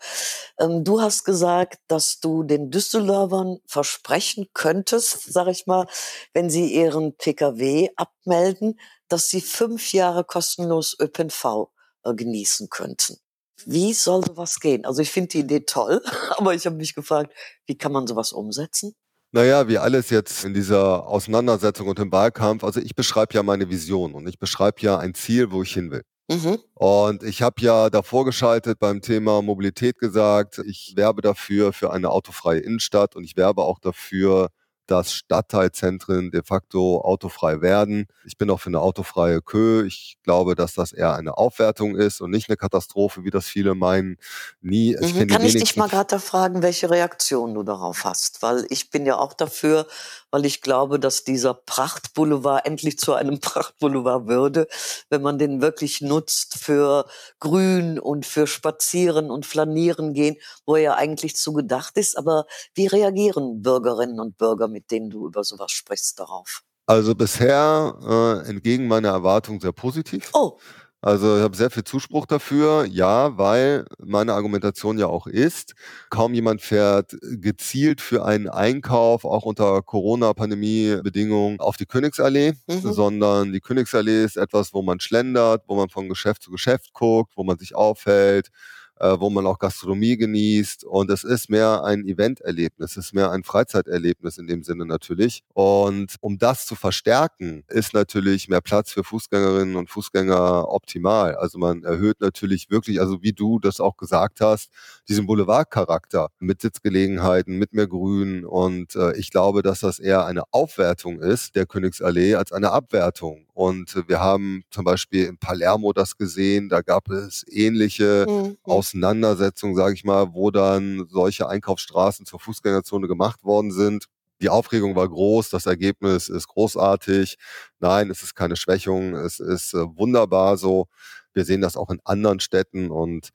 Ähm, 0.59 0.83
du 0.83 1.01
hast 1.01 1.23
gesagt, 1.23 1.79
dass 1.87 2.19
du 2.19 2.43
den 2.43 2.71
Düsseldorfern 2.71 3.57
versprechen 3.67 4.47
könntest, 4.53 5.31
sag 5.31 5.47
ich 5.47 5.65
mal, 5.65 5.87
wenn 6.33 6.49
sie 6.49 6.73
ihren 6.73 7.15
Pkw 7.17 7.89
abmelden, 7.95 8.79
dass 9.07 9.29
sie 9.29 9.41
fünf 9.41 9.93
Jahre 9.93 10.23
kostenlos 10.23 10.95
ÖPNV 10.99 11.69
äh, 12.03 12.13
genießen 12.13 12.69
könnten. 12.69 13.17
Wie 13.65 13.93
soll 13.93 14.23
sowas 14.25 14.59
gehen? 14.59 14.85
Also 14.85 15.01
ich 15.01 15.11
finde 15.11 15.29
die 15.29 15.39
Idee 15.39 15.61
toll, 15.61 16.01
aber 16.37 16.53
ich 16.53 16.65
habe 16.65 16.75
mich 16.75 16.95
gefragt, 16.95 17.33
wie 17.65 17.77
kann 17.77 17.91
man 17.91 18.07
sowas 18.07 18.31
umsetzen? 18.33 18.93
Naja, 19.31 19.67
wie 19.67 19.77
alles 19.77 20.09
jetzt 20.11 20.45
in 20.45 20.53
dieser 20.53 21.07
Auseinandersetzung 21.07 21.87
und 21.89 21.99
im 21.99 22.11
Wahlkampf, 22.11 22.63
also 22.63 22.79
ich 22.79 22.95
beschreibe 22.95 23.33
ja 23.33 23.43
meine 23.43 23.69
Vision 23.69 24.13
und 24.13 24.27
ich 24.27 24.39
beschreibe 24.39 24.81
ja 24.81 24.97
ein 24.97 25.13
Ziel, 25.13 25.51
wo 25.51 25.61
ich 25.61 25.73
hin 25.73 25.91
will. 25.91 26.03
Mhm. 26.29 26.57
Und 26.73 27.23
ich 27.23 27.41
habe 27.41 27.61
ja 27.61 27.89
davor 27.89 28.25
geschaltet 28.25 28.79
beim 28.79 29.01
Thema 29.01 29.41
Mobilität 29.41 29.97
gesagt, 29.99 30.59
ich 30.65 30.93
werbe 30.95 31.21
dafür 31.21 31.73
für 31.73 31.91
eine 31.91 32.09
autofreie 32.09 32.59
Innenstadt 32.59 33.15
und 33.15 33.23
ich 33.23 33.35
werbe 33.35 33.63
auch 33.63 33.79
dafür, 33.79 34.49
dass 34.87 35.13
Stadtteilzentren 35.13 36.31
de 36.31 36.43
facto 36.43 37.01
autofrei 37.01 37.61
werden. 37.61 38.07
Ich 38.25 38.37
bin 38.37 38.49
auch 38.49 38.59
für 38.59 38.69
eine 38.69 38.81
autofreie 38.81 39.41
Kö. 39.41 39.85
Ich 39.85 40.17
glaube, 40.23 40.55
dass 40.55 40.73
das 40.73 40.91
eher 40.91 41.15
eine 41.15 41.37
Aufwertung 41.37 41.95
ist 41.95 42.21
und 42.21 42.31
nicht 42.31 42.49
eine 42.49 42.57
Katastrophe, 42.57 43.23
wie 43.23 43.31
das 43.31 43.47
viele 43.47 43.75
meinen. 43.75 44.17
Nie. 44.61 44.95
Ich 45.01 45.13
mhm. 45.13 45.27
Kann 45.27 45.43
ich 45.43 45.53
dich 45.53 45.75
mal 45.75 45.89
gerade 45.89 46.19
fragen, 46.19 46.61
welche 46.61 46.89
Reaktion 46.89 47.53
du 47.53 47.63
darauf 47.63 48.03
hast? 48.03 48.41
Weil 48.41 48.65
ich 48.69 48.89
bin 48.89 49.05
ja 49.05 49.17
auch 49.17 49.33
dafür, 49.33 49.87
weil 50.31 50.45
ich 50.45 50.61
glaube, 50.61 50.99
dass 50.99 51.23
dieser 51.23 51.53
Prachtboulevard 51.53 52.65
endlich 52.65 52.97
zu 52.97 53.13
einem 53.13 53.39
Prachtboulevard 53.41 54.27
würde, 54.27 54.67
wenn 55.09 55.21
man 55.21 55.39
den 55.39 55.61
wirklich 55.61 56.01
nutzt 56.01 56.57
für 56.57 57.05
Grün 57.39 57.99
und 57.99 58.25
für 58.25 58.45
Spazieren 58.45 59.31
und 59.31 59.45
Flanieren 59.45 60.13
gehen, 60.13 60.35
wo 60.65 60.75
er 60.75 60.81
ja 60.81 60.95
eigentlich 60.95 61.35
zu 61.35 61.53
gedacht 61.53 61.97
ist. 61.97 62.17
Aber 62.17 62.45
wie 62.73 62.87
reagieren 62.87 63.61
Bürgerinnen 63.61 64.19
und 64.19 64.37
Bürger 64.37 64.67
mit 64.75 64.91
denen 64.91 65.09
du 65.09 65.25
über 65.25 65.45
sowas 65.45 65.71
sprichst, 65.71 66.19
darauf? 66.19 66.63
Also 66.85 67.15
bisher 67.15 68.43
äh, 68.45 68.49
entgegen 68.49 68.87
meiner 68.87 69.09
Erwartung 69.09 69.61
sehr 69.61 69.71
positiv. 69.71 70.29
Oh. 70.33 70.59
Also 71.01 71.37
ich 71.37 71.43
habe 71.43 71.55
sehr 71.55 71.69
viel 71.69 71.83
Zuspruch 71.83 72.25
dafür, 72.25 72.85
ja, 72.85 73.37
weil 73.37 73.85
meine 74.03 74.33
Argumentation 74.33 74.97
ja 74.97 75.07
auch 75.07 75.27
ist, 75.27 75.75
kaum 76.09 76.33
jemand 76.33 76.61
fährt 76.61 77.15
gezielt 77.21 78.01
für 78.01 78.25
einen 78.25 78.49
Einkauf, 78.49 79.23
auch 79.23 79.43
unter 79.43 79.81
Corona-Pandemie-Bedingungen, 79.83 81.59
auf 81.59 81.77
die 81.77 81.85
Königsallee, 81.85 82.53
mhm. 82.67 82.91
sondern 82.91 83.53
die 83.53 83.61
Königsallee 83.61 84.25
ist 84.25 84.35
etwas, 84.35 84.73
wo 84.73 84.81
man 84.81 84.99
schlendert, 84.99 85.63
wo 85.67 85.75
man 85.75 85.89
von 85.89 86.09
Geschäft 86.09 86.41
zu 86.41 86.51
Geschäft 86.51 86.91
guckt, 86.93 87.33
wo 87.37 87.43
man 87.43 87.59
sich 87.59 87.75
aufhält, 87.75 88.49
äh, 88.99 89.15
wo 89.19 89.29
man 89.29 89.45
auch 89.45 89.59
Gastronomie 89.59 90.17
genießt. 90.17 90.83
Und 90.83 91.09
es 91.09 91.23
ist 91.23 91.49
mehr 91.49 91.83
ein 91.83 92.05
Eventerlebnis, 92.05 92.91
es 92.91 93.07
ist 93.07 93.13
mehr 93.13 93.31
ein 93.31 93.43
Freizeiterlebnis 93.43 94.37
in 94.37 94.47
dem 94.47 94.63
Sinne 94.63 94.85
natürlich. 94.85 95.43
Und 95.53 96.15
um 96.21 96.37
das 96.37 96.65
zu 96.65 96.75
verstärken, 96.75 97.63
ist 97.67 97.93
natürlich 97.93 98.47
mehr 98.47 98.61
Platz 98.61 98.91
für 98.91 99.03
Fußgängerinnen 99.03 99.75
und 99.75 99.89
Fußgänger 99.89 100.69
optimal. 100.69 101.35
Also 101.35 101.57
man 101.57 101.83
erhöht 101.83 102.21
natürlich 102.21 102.69
wirklich, 102.69 102.99
also 102.99 103.21
wie 103.21 103.33
du 103.33 103.59
das 103.59 103.79
auch 103.79 103.97
gesagt 103.97 104.41
hast, 104.41 104.69
diesen 105.07 105.25
Boulevardcharakter 105.25 106.29
mit 106.39 106.61
Sitzgelegenheiten, 106.61 107.57
mit 107.57 107.73
mehr 107.73 107.87
Grün. 107.87 108.45
Und 108.45 108.95
äh, 108.95 109.15
ich 109.17 109.31
glaube, 109.31 109.61
dass 109.61 109.81
das 109.81 109.99
eher 109.99 110.25
eine 110.25 110.43
Aufwertung 110.51 111.19
ist 111.19 111.55
der 111.55 111.65
Königsallee 111.65 112.35
als 112.35 112.51
eine 112.51 112.71
Abwertung. 112.71 113.45
Und 113.55 114.03
wir 114.09 114.19
haben 114.19 114.65
zum 114.69 114.83
Beispiel 114.83 115.27
in 115.27 115.37
Palermo 115.37 115.93
das 115.93 116.17
gesehen, 116.17 116.67
da 116.67 116.81
gab 116.81 117.09
es 117.09 117.45
ähnliche 117.47 118.25
mhm. 118.27 118.57
Auseinandersetzungen, 118.63 119.77
sage 119.77 119.93
ich 119.93 120.03
mal, 120.03 120.33
wo 120.33 120.51
dann 120.51 121.07
solche 121.09 121.47
Einkaufsstraßen 121.47 122.25
zur 122.25 122.41
Fußgängerzone 122.41 123.07
gemacht 123.07 123.45
worden 123.45 123.71
sind. 123.71 124.07
Die 124.41 124.49
Aufregung 124.49 124.97
war 124.97 125.07
groß, 125.07 125.51
das 125.51 125.67
Ergebnis 125.67 126.27
ist 126.27 126.49
großartig. 126.49 127.37
Nein, 127.79 128.09
es 128.09 128.23
ist 128.23 128.35
keine 128.35 128.57
Schwächung, 128.57 129.15
es 129.15 129.39
ist 129.39 129.73
äh, 129.73 129.85
wunderbar 129.95 130.57
so. 130.57 130.87
Wir 131.33 131.45
sehen 131.45 131.61
das 131.61 131.77
auch 131.77 131.89
in 131.89 132.01
anderen 132.03 132.41
Städten 132.41 132.91
und 132.91 133.29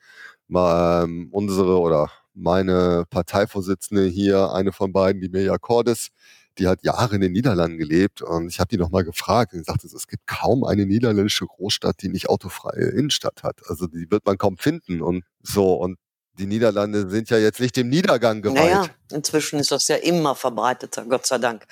ähm, 0.54 1.28
unsere 1.32 1.80
oder 1.80 2.10
meine 2.34 3.04
Parteivorsitzende 3.08 4.04
hier, 4.04 4.52
eine 4.52 4.72
von 4.72 4.92
beiden, 4.92 5.22
die 5.22 5.30
Mirja 5.30 5.56
Cordes, 5.56 6.08
die 6.60 6.68
hat 6.68 6.84
Jahre 6.84 7.14
in 7.14 7.22
den 7.22 7.32
Niederlanden 7.32 7.78
gelebt 7.78 8.20
und 8.20 8.48
ich 8.48 8.60
habe 8.60 8.68
die 8.68 8.76
nochmal 8.76 9.02
gefragt 9.02 9.54
und 9.54 9.64
sagte, 9.64 9.86
es 9.86 10.06
gibt 10.06 10.26
kaum 10.26 10.62
eine 10.62 10.84
niederländische 10.84 11.46
Großstadt, 11.46 11.96
die 12.02 12.08
nicht 12.08 12.28
autofreie 12.28 12.90
Innenstadt 12.90 13.42
hat. 13.42 13.60
Also 13.66 13.86
die 13.86 14.10
wird 14.10 14.26
man 14.26 14.36
kaum 14.36 14.58
finden 14.58 15.00
und 15.00 15.24
so 15.42 15.74
und 15.74 15.98
die 16.34 16.46
Niederlande 16.46 17.08
sind 17.10 17.30
ja 17.30 17.38
jetzt 17.38 17.60
nicht 17.60 17.76
dem 17.76 17.88
Niedergang 17.88 18.42
geweiht. 18.42 18.56
Naja, 18.56 18.86
inzwischen 19.10 19.58
ist 19.58 19.72
das 19.72 19.88
ja 19.88 19.96
immer 19.96 20.34
verbreiteter, 20.34 21.04
Gott 21.06 21.26
sei 21.26 21.38
Dank. 21.38 21.66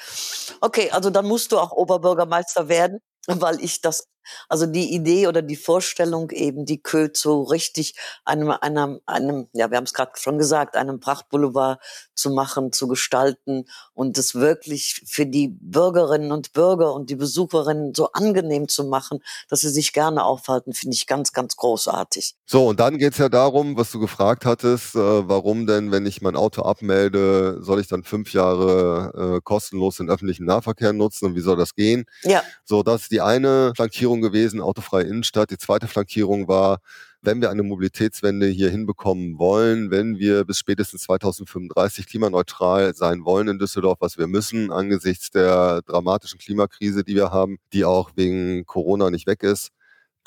Okay, 0.60 0.90
also 0.90 1.10
dann 1.10 1.26
musst 1.26 1.52
du 1.52 1.58
auch 1.58 1.72
Oberbürgermeister 1.72 2.68
werden, 2.68 2.98
weil 3.26 3.62
ich 3.62 3.80
das 3.80 4.08
also 4.48 4.66
die 4.66 4.94
Idee 4.94 5.26
oder 5.26 5.42
die 5.42 5.56
Vorstellung 5.56 6.30
eben, 6.30 6.64
die 6.64 6.82
Kö 6.82 7.12
zu 7.12 7.42
richtig 7.42 7.94
einem, 8.24 8.50
einem, 8.50 9.00
einem, 9.06 9.48
ja, 9.52 9.70
wir 9.70 9.76
haben 9.76 9.84
es 9.84 9.94
gerade 9.94 10.12
schon 10.16 10.38
gesagt, 10.38 10.76
einem 10.76 11.00
Prachtboulevard 11.00 11.80
zu 12.14 12.30
machen, 12.30 12.72
zu 12.72 12.88
gestalten 12.88 13.66
und 13.94 14.18
es 14.18 14.34
wirklich 14.34 15.02
für 15.06 15.26
die 15.26 15.48
Bürgerinnen 15.60 16.32
und 16.32 16.52
Bürger 16.52 16.92
und 16.94 17.10
die 17.10 17.16
Besucherinnen 17.16 17.94
so 17.94 18.12
angenehm 18.12 18.68
zu 18.68 18.84
machen, 18.84 19.20
dass 19.48 19.60
sie 19.60 19.70
sich 19.70 19.92
gerne 19.92 20.24
aufhalten, 20.24 20.72
finde 20.72 20.94
ich 20.94 21.06
ganz, 21.06 21.32
ganz 21.32 21.56
großartig. 21.56 22.34
So, 22.46 22.66
und 22.68 22.80
dann 22.80 22.98
geht 22.98 23.12
es 23.12 23.18
ja 23.18 23.28
darum, 23.28 23.76
was 23.76 23.90
du 23.92 24.00
gefragt 24.00 24.44
hattest, 24.44 24.94
äh, 24.94 24.98
warum 25.28 25.66
denn, 25.66 25.92
wenn 25.92 26.06
ich 26.06 26.22
mein 26.22 26.36
Auto 26.36 26.62
abmelde, 26.62 27.58
soll 27.62 27.80
ich 27.80 27.86
dann 27.86 28.02
fünf 28.02 28.32
Jahre 28.32 29.36
äh, 29.36 29.40
kostenlos 29.42 29.96
den 29.96 30.10
öffentlichen 30.10 30.44
Nahverkehr 30.46 30.92
nutzen 30.92 31.26
und 31.26 31.34
wie 31.34 31.40
soll 31.40 31.56
das 31.56 31.74
gehen? 31.74 32.04
Ja. 32.22 32.42
So, 32.64 32.82
das 32.82 33.02
ist 33.02 33.12
die 33.12 33.20
eine 33.20 33.72
Flankierung 33.76 34.17
Flankierung 34.18 34.20
gewesen, 34.20 34.60
autofreie 34.60 35.04
Innenstadt. 35.04 35.50
Die 35.50 35.58
zweite 35.58 35.88
Flankierung 35.88 36.48
war, 36.48 36.80
wenn 37.22 37.40
wir 37.40 37.50
eine 37.50 37.62
Mobilitätswende 37.62 38.46
hier 38.46 38.70
hinbekommen 38.70 39.38
wollen, 39.38 39.90
wenn 39.90 40.18
wir 40.18 40.44
bis 40.44 40.58
spätestens 40.58 41.02
2035 41.02 42.06
klimaneutral 42.06 42.94
sein 42.94 43.24
wollen 43.24 43.48
in 43.48 43.58
Düsseldorf, 43.58 43.98
was 44.00 44.18
wir 44.18 44.26
müssen 44.26 44.70
angesichts 44.70 45.30
der 45.30 45.82
dramatischen 45.82 46.38
Klimakrise, 46.38 47.02
die 47.04 47.14
wir 47.14 47.30
haben, 47.30 47.58
die 47.72 47.84
auch 47.84 48.12
wegen 48.16 48.64
Corona 48.66 49.10
nicht 49.10 49.26
weg 49.26 49.42
ist, 49.42 49.70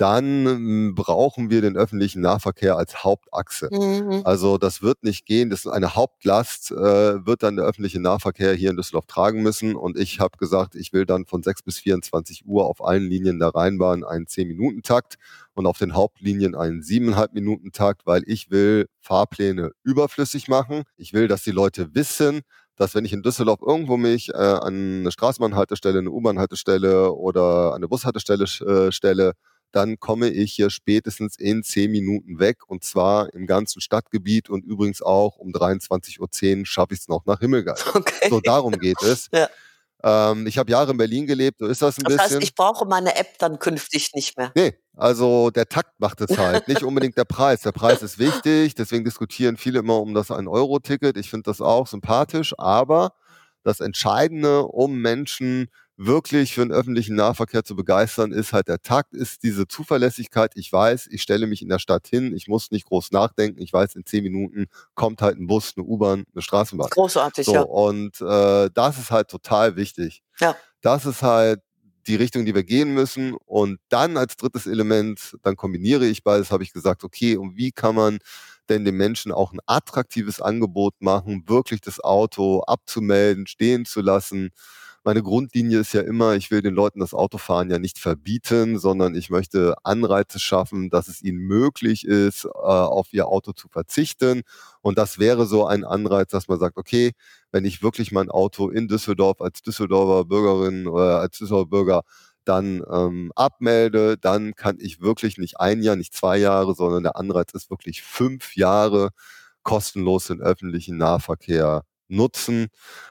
dann 0.01 0.45
hm, 0.47 0.95
brauchen 0.95 1.51
wir 1.51 1.61
den 1.61 1.77
öffentlichen 1.77 2.21
Nahverkehr 2.21 2.75
als 2.75 3.03
Hauptachse. 3.03 3.69
Mhm. 3.71 4.21
Also 4.23 4.57
das 4.57 4.81
wird 4.81 5.03
nicht 5.03 5.27
gehen, 5.27 5.51
das 5.51 5.65
ist 5.65 5.71
eine 5.71 5.93
Hauptlast, 5.93 6.71
äh, 6.71 6.75
wird 7.23 7.43
dann 7.43 7.55
der 7.55 7.65
öffentliche 7.65 7.99
Nahverkehr 7.99 8.55
hier 8.55 8.71
in 8.71 8.77
Düsseldorf 8.77 9.05
tragen 9.05 9.43
müssen. 9.43 9.75
Und 9.75 9.99
ich 9.99 10.19
habe 10.19 10.39
gesagt, 10.39 10.73
ich 10.73 10.91
will 10.91 11.05
dann 11.05 11.27
von 11.27 11.43
6 11.43 11.61
bis 11.61 11.77
24 11.77 12.47
Uhr 12.47 12.65
auf 12.65 12.83
allen 12.83 13.03
Linien 13.03 13.37
der 13.37 13.49
Rheinbahn 13.49 14.03
einen 14.03 14.25
10-Minuten-Takt 14.25 15.17
und 15.53 15.67
auf 15.67 15.77
den 15.77 15.93
Hauptlinien 15.93 16.55
einen 16.55 16.81
7,5-Minuten-Takt, 16.81 18.07
weil 18.07 18.23
ich 18.25 18.49
will 18.49 18.87
Fahrpläne 19.01 19.71
überflüssig 19.83 20.47
machen. 20.47 20.81
Ich 20.97 21.13
will, 21.13 21.27
dass 21.27 21.43
die 21.43 21.51
Leute 21.51 21.93
wissen, 21.93 22.41
dass 22.75 22.95
wenn 22.95 23.05
ich 23.05 23.13
in 23.13 23.21
Düsseldorf 23.21 23.59
irgendwo 23.61 23.97
mich 23.97 24.29
äh, 24.29 24.37
an 24.37 25.01
eine 25.01 25.11
Straßenbahnhaltestelle, 25.11 25.99
eine 25.99 26.09
U-Bahn-Haltestelle 26.09 27.13
oder 27.13 27.75
eine 27.75 27.87
Bushaltestelle 27.87 28.45
äh, 28.45 28.91
stelle, 28.91 29.33
dann 29.71 29.99
komme 29.99 30.29
ich 30.29 30.53
hier 30.53 30.69
spätestens 30.69 31.37
in 31.37 31.63
zehn 31.63 31.91
Minuten 31.91 32.39
weg 32.39 32.67
und 32.67 32.83
zwar 32.83 33.33
im 33.33 33.47
ganzen 33.47 33.81
Stadtgebiet 33.81 34.49
und 34.49 34.63
übrigens 34.63 35.01
auch 35.01 35.37
um 35.37 35.51
23.10 35.51 36.59
Uhr 36.59 36.65
schaffe 36.65 36.93
ich 36.93 37.01
es 37.01 37.07
noch 37.07 37.25
nach 37.25 37.39
Himmelgeist. 37.39 37.85
Okay. 38.01 38.29
So 38.29 38.39
darum 38.39 38.73
geht 38.73 39.01
es. 39.03 39.27
ja. 39.33 39.47
Ähm, 40.03 40.47
ich 40.47 40.57
habe 40.57 40.71
Jahre 40.71 40.91
in 40.91 40.97
Berlin 40.97 41.27
gelebt, 41.27 41.59
so 41.59 41.67
ist 41.67 41.81
das 41.81 41.97
ein 41.97 42.03
das 42.03 42.13
bisschen. 42.13 42.17
Das 42.17 42.35
heißt, 42.35 42.43
ich 42.43 42.55
brauche 42.55 42.85
meine 42.85 43.15
App 43.15 43.37
dann 43.37 43.59
künftig 43.59 44.11
nicht 44.13 44.37
mehr. 44.37 44.51
Nee, 44.55 44.73
also 44.95 45.51
der 45.51 45.67
Takt 45.67 45.99
macht 45.99 46.21
es 46.21 46.37
halt, 46.37 46.67
nicht 46.67 46.83
unbedingt 46.83 47.17
der 47.17 47.25
Preis. 47.25 47.61
Der 47.61 47.71
Preis 47.71 48.01
ist 48.01 48.17
wichtig, 48.17 48.73
deswegen 48.75 49.03
diskutieren 49.03 49.57
viele 49.57 49.79
immer 49.79 49.99
um 50.01 50.13
das 50.13 50.29
1-Euro-Ticket. 50.29 51.17
Ich 51.17 51.29
finde 51.29 51.43
das 51.43 51.61
auch 51.61 51.87
sympathisch, 51.87 52.53
aber 52.57 53.13
das 53.63 53.79
Entscheidende, 53.79 54.63
um 54.63 54.99
Menschen 55.01 55.69
wirklich 56.05 56.55
für 56.55 56.61
den 56.61 56.71
öffentlichen 56.71 57.15
Nahverkehr 57.15 57.63
zu 57.63 57.75
begeistern, 57.75 58.31
ist 58.31 58.53
halt 58.53 58.67
der 58.67 58.81
Takt, 58.81 59.13
ist 59.13 59.43
diese 59.43 59.67
Zuverlässigkeit. 59.67 60.53
Ich 60.55 60.71
weiß, 60.71 61.07
ich 61.11 61.21
stelle 61.21 61.47
mich 61.47 61.61
in 61.61 61.69
der 61.69 61.79
Stadt 61.79 62.07
hin, 62.07 62.35
ich 62.35 62.47
muss 62.47 62.71
nicht 62.71 62.85
groß 62.85 63.11
nachdenken. 63.11 63.61
Ich 63.61 63.71
weiß, 63.71 63.95
in 63.95 64.05
zehn 64.05 64.23
Minuten 64.23 64.65
kommt 64.95 65.21
halt 65.21 65.37
ein 65.37 65.47
Bus, 65.47 65.73
eine 65.75 65.85
U-Bahn, 65.85 66.25
eine 66.33 66.41
Straßenbahn. 66.41 66.89
Großartig, 66.89 67.45
so, 67.45 67.53
ja. 67.53 67.61
Und 67.61 68.19
äh, 68.21 68.69
das 68.73 68.97
ist 68.97 69.11
halt 69.11 69.29
total 69.29 69.75
wichtig. 69.75 70.23
Ja. 70.39 70.55
Das 70.81 71.05
ist 71.05 71.21
halt 71.21 71.61
die 72.07 72.15
Richtung, 72.15 72.45
die 72.45 72.55
wir 72.55 72.63
gehen 72.63 72.93
müssen. 72.93 73.35
Und 73.45 73.79
dann 73.89 74.17
als 74.17 74.37
drittes 74.37 74.65
Element, 74.65 75.37
dann 75.43 75.55
kombiniere 75.55 76.05
ich 76.05 76.23
beides, 76.23 76.51
habe 76.51 76.63
ich 76.63 76.73
gesagt, 76.73 77.03
okay, 77.03 77.37
und 77.37 77.57
wie 77.57 77.71
kann 77.71 77.95
man 77.95 78.17
denn 78.69 78.85
den 78.85 78.95
Menschen 78.95 79.31
auch 79.31 79.53
ein 79.53 79.59
attraktives 79.65 80.41
Angebot 80.41 80.95
machen, 80.99 81.43
wirklich 81.47 81.81
das 81.81 81.99
Auto 81.99 82.61
abzumelden, 82.61 83.45
stehen 83.45 83.85
zu 83.85 84.01
lassen, 84.01 84.51
meine 85.03 85.23
Grundlinie 85.23 85.79
ist 85.79 85.93
ja 85.93 86.01
immer, 86.01 86.35
ich 86.35 86.51
will 86.51 86.61
den 86.61 86.75
Leuten 86.75 86.99
das 86.99 87.13
Autofahren 87.13 87.69
ja 87.71 87.79
nicht 87.79 87.97
verbieten, 87.99 88.77
sondern 88.77 89.15
ich 89.15 89.29
möchte 89.29 89.75
Anreize 89.83 90.39
schaffen, 90.39 90.89
dass 90.89 91.07
es 91.07 91.21
ihnen 91.23 91.39
möglich 91.39 92.05
ist, 92.05 92.45
äh, 92.45 92.49
auf 92.49 93.11
ihr 93.13 93.27
Auto 93.27 93.51
zu 93.53 93.67
verzichten. 93.67 94.43
Und 94.81 94.97
das 94.97 95.17
wäre 95.19 95.45
so 95.47 95.65
ein 95.65 95.83
Anreiz, 95.85 96.29
dass 96.31 96.47
man 96.47 96.59
sagt, 96.59 96.77
okay, 96.77 97.11
wenn 97.51 97.65
ich 97.65 97.81
wirklich 97.81 98.11
mein 98.11 98.29
Auto 98.29 98.69
in 98.69 98.87
Düsseldorf 98.87 99.41
als 99.41 99.61
Düsseldorfer 99.63 100.25
Bürgerin 100.25 100.87
oder 100.87 101.19
als 101.19 101.37
Düsseldorfer 101.39 101.69
Bürger 101.69 102.01
dann 102.45 102.83
ähm, 102.91 103.31
abmelde, 103.35 104.17
dann 104.17 104.55
kann 104.55 104.77
ich 104.79 105.01
wirklich 105.01 105.37
nicht 105.37 105.59
ein 105.59 105.81
Jahr, 105.83 105.95
nicht 105.95 106.13
zwei 106.13 106.37
Jahre, 106.37 106.75
sondern 106.75 107.03
der 107.03 107.15
Anreiz 107.15 107.53
ist 107.53 107.69
wirklich 107.69 108.01
fünf 108.03 108.55
Jahre 108.55 109.09
kostenlos 109.63 110.27
den 110.27 110.41
öffentlichen 110.41 110.97
Nahverkehr 110.97 111.83
nutzen. 112.11 112.67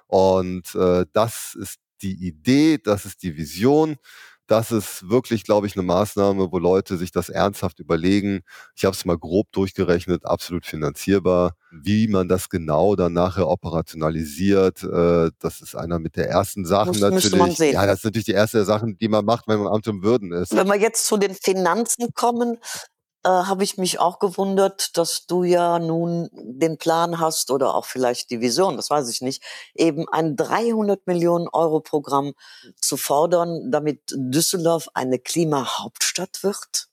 Und 0.07 0.75
äh, 0.75 1.07
das 1.12 1.57
ist 1.61 1.78
die 2.02 2.26
Idee, 2.26 2.78
das 2.78 3.04
ist 3.04 3.23
die 3.23 3.37
Vision. 3.37 3.97
Das 4.50 4.73
ist 4.73 5.09
wirklich, 5.09 5.45
glaube 5.45 5.69
ich, 5.69 5.76
eine 5.76 5.85
Maßnahme, 5.85 6.50
wo 6.50 6.59
Leute 6.59 6.97
sich 6.97 7.12
das 7.12 7.28
ernsthaft 7.28 7.78
überlegen. 7.78 8.40
Ich 8.75 8.85
habe 8.85 8.97
es 8.97 9.04
mal 9.04 9.16
grob 9.16 9.52
durchgerechnet, 9.52 10.25
absolut 10.25 10.66
finanzierbar. 10.66 11.54
Wie 11.71 12.09
man 12.09 12.26
das 12.26 12.49
genau 12.49 12.97
dann 12.97 13.12
nachher 13.12 13.47
operationalisiert, 13.47 14.83
äh, 14.83 15.30
das 15.38 15.61
ist 15.61 15.76
einer 15.76 16.00
mit 16.00 16.16
der 16.16 16.28
ersten 16.30 16.66
Sachen 16.66 16.99
Muss, 16.99 17.30
natürlich. 17.30 17.75
Ja, 17.75 17.87
das 17.87 18.00
ist 18.00 18.04
natürlich 18.07 18.25
die 18.25 18.33
erste 18.33 18.64
Sachen, 18.64 18.99
die 18.99 19.07
man 19.07 19.25
macht, 19.25 19.47
wenn 19.47 19.61
man 19.61 19.73
Amt 19.73 19.87
und 19.87 20.02
Würden 20.02 20.33
ist. 20.33 20.52
Wenn 20.52 20.66
wir 20.66 20.80
jetzt 20.80 21.07
zu 21.07 21.16
den 21.16 21.37
Finanzen 21.37 22.12
kommen, 22.12 22.59
äh, 23.25 23.29
habe 23.29 23.65
ich 23.65 23.77
mich 23.77 23.99
auch 23.99 24.19
gewundert, 24.19 24.97
dass 24.97 25.27
du 25.27 25.45
ja 25.45 25.79
nun 25.79 26.31
den 26.33 26.79
Plan 26.79 27.21
hast 27.21 27.50
oder 27.50 27.75
auch 27.75 27.85
vielleicht 27.85 28.31
die 28.31 28.41
Vision, 28.41 28.77
das 28.77 28.91
weiß 28.91 29.09
ich 29.11 29.21
nicht, 29.21 29.43
eben 29.75 30.09
ein 30.09 30.37
300 30.37 31.07
Millionen 31.07 31.49
Euro 31.49 31.81
Programm 31.81 32.33
zu 32.81 32.97
fordern, 32.97 33.71
damit 33.71 34.00
Düsseldorf 34.15 34.89
eine 34.95 35.19
Klimahauptstadt 35.19 36.43
wird? 36.43 36.89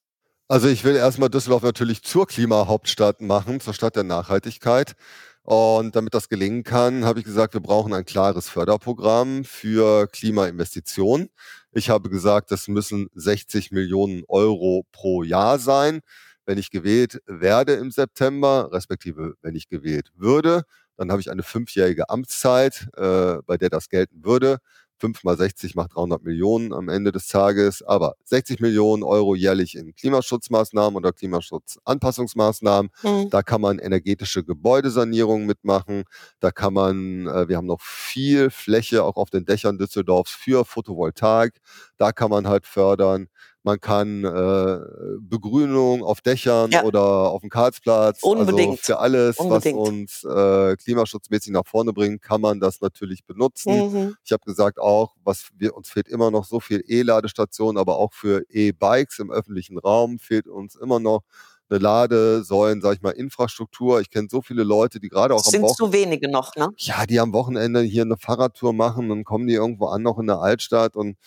Also 0.50 0.68
ich 0.68 0.84
will 0.84 0.96
erstmal 0.96 1.30
Düsseldorf 1.30 1.64
natürlich 1.64 2.04
zur 2.04 2.26
Klimahauptstadt 2.26 3.22
machen, 3.22 3.60
zur 3.60 3.74
Stadt 3.74 3.96
der 3.96 4.04
Nachhaltigkeit. 4.04 4.96
Und 5.44 5.96
damit 5.96 6.14
das 6.14 6.28
gelingen 6.28 6.64
kann, 6.64 7.06
habe 7.06 7.20
ich 7.20 7.26
gesagt, 7.26 7.54
wir 7.54 7.62
brauchen 7.62 7.94
ein 7.94 8.04
klares 8.04 8.50
Förderprogramm 8.50 9.46
für 9.46 10.08
Klimainvestitionen. 10.08 11.30
Ich 11.78 11.92
habe 11.92 12.10
gesagt, 12.10 12.50
das 12.50 12.68
müssen 12.68 13.08
60 13.14 13.70
Millionen 13.72 14.24
Euro 14.30 14.88
pro 14.92 15.22
Jahr 15.22 15.60
sein. 15.60 16.00
Wenn 16.44 16.58
ich 16.58 16.72
gewählt 16.72 17.22
werde 17.28 17.74
im 17.74 17.92
September, 17.92 18.70
respektive 18.72 19.36
wenn 19.44 19.54
ich 19.54 19.70
gewählt 19.70 20.10
würde, 20.16 20.64
dann 20.96 21.12
habe 21.12 21.22
ich 21.22 21.30
eine 21.30 21.44
fünfjährige 21.44 22.10
Amtszeit, 22.10 22.88
äh, 22.98 23.38
bei 23.46 23.58
der 23.58 23.70
das 23.70 23.90
gelten 23.90 24.26
würde. 24.26 24.58
5 25.00 25.24
mal 25.24 25.38
60 25.38 25.76
macht 25.76 25.96
300 25.96 26.24
Millionen 26.24 26.74
am 26.74 26.90
Ende 26.90 27.12
des 27.12 27.28
Tages, 27.28 27.84
aber 27.84 28.16
60 28.26 28.60
Millionen 28.60 29.04
Euro 29.04 29.36
jährlich 29.36 29.76
in 29.76 29.94
Klimaschutzmaßnahmen 29.96 30.98
oder 30.98 31.14
Klimaschutzanpassungsmaßnahmen. 31.14 32.92
Mhm. 33.04 33.30
Da 33.30 33.44
kann 33.44 33.62
man 33.62 33.80
energetische 33.80 34.44
Gebäudesanierung 34.44 35.46
mitmachen. 35.46 36.04
Da 36.40 36.52
kann 36.52 36.74
man, 36.74 37.28
äh, 37.28 37.48
wir 37.48 37.58
haben 37.58 37.68
noch 37.68 37.82
viel 37.82 38.50
Fläche 38.50 39.04
auch 39.04 39.16
auf 39.16 39.30
den 39.30 39.46
Dächern 39.46 39.78
Düsseldorfs 39.78 40.32
für 40.32 40.66
Photovoltaik. 40.66 41.60
Da 41.98 42.12
kann 42.12 42.30
man 42.30 42.48
halt 42.48 42.66
fördern. 42.66 43.28
Man 43.68 43.82
kann 43.82 44.24
äh, 44.24 44.80
Begrünung 45.20 46.02
auf 46.02 46.22
Dächern 46.22 46.72
ja. 46.72 46.86
oder 46.86 47.02
auf 47.02 47.42
dem 47.42 47.50
Karlsplatz. 47.50 48.24
Also 48.24 48.30
Unbedingt. 48.30 48.70
Also 48.70 48.82
für 48.82 49.00
alles, 49.00 49.38
Unbedingt. 49.40 49.78
was 49.78 49.90
uns 49.90 50.24
äh, 50.24 50.78
klimaschutzmäßig 50.78 51.52
nach 51.52 51.66
vorne 51.66 51.92
bringt, 51.92 52.22
kann 52.22 52.40
man 52.40 52.62
das 52.62 52.80
natürlich 52.80 53.26
benutzen. 53.26 53.92
Mhm. 53.92 54.16
Ich 54.24 54.32
habe 54.32 54.46
gesagt 54.46 54.80
auch, 54.80 55.16
was 55.26 55.50
wir, 55.58 55.76
uns 55.76 55.90
fehlt 55.90 56.08
immer 56.08 56.32
noch 56.32 56.46
so 56.46 56.62
viel 56.62 56.82
E-Ladestationen, 56.88 57.78
aber 57.78 57.98
auch 57.98 58.14
für 58.14 58.46
E-Bikes 58.50 59.20
im 59.20 59.32
öffentlichen 59.32 59.78
Raum 59.78 60.18
fehlt 60.18 60.48
uns 60.48 60.78
immer 60.78 61.02
noch 61.02 61.24
eine 61.70 61.80
Ladesäulen, 61.80 62.80
sag 62.80 62.96
ich 62.96 63.02
mal, 63.02 63.12
Infrastruktur. 63.12 64.00
Ich 64.00 64.10
kenne 64.10 64.30
so 64.32 64.42
viele 64.42 64.64
Leute, 64.64 65.02
die 65.02 65.10
gerade 65.10 65.36
auch 65.36 65.40
am 65.40 65.46
Wochenende. 65.46 65.68
Sind 65.68 65.76
zu 65.76 65.92
wenige 65.92 66.30
noch, 66.32 66.56
ne? 66.56 66.70
Ja, 66.78 67.06
die 67.06 67.20
am 67.20 67.34
Wochenende 67.34 67.82
hier 67.82 68.04
eine 68.04 68.16
Fahrradtour 68.16 68.72
machen, 68.72 69.10
dann 69.10 69.26
kommen 69.26 69.46
die 69.46 69.56
irgendwo 69.56 69.88
an, 69.88 70.04
noch 70.04 70.20
in 70.20 70.28
der 70.28 70.40
Altstadt 70.40 70.96
und 70.96 71.18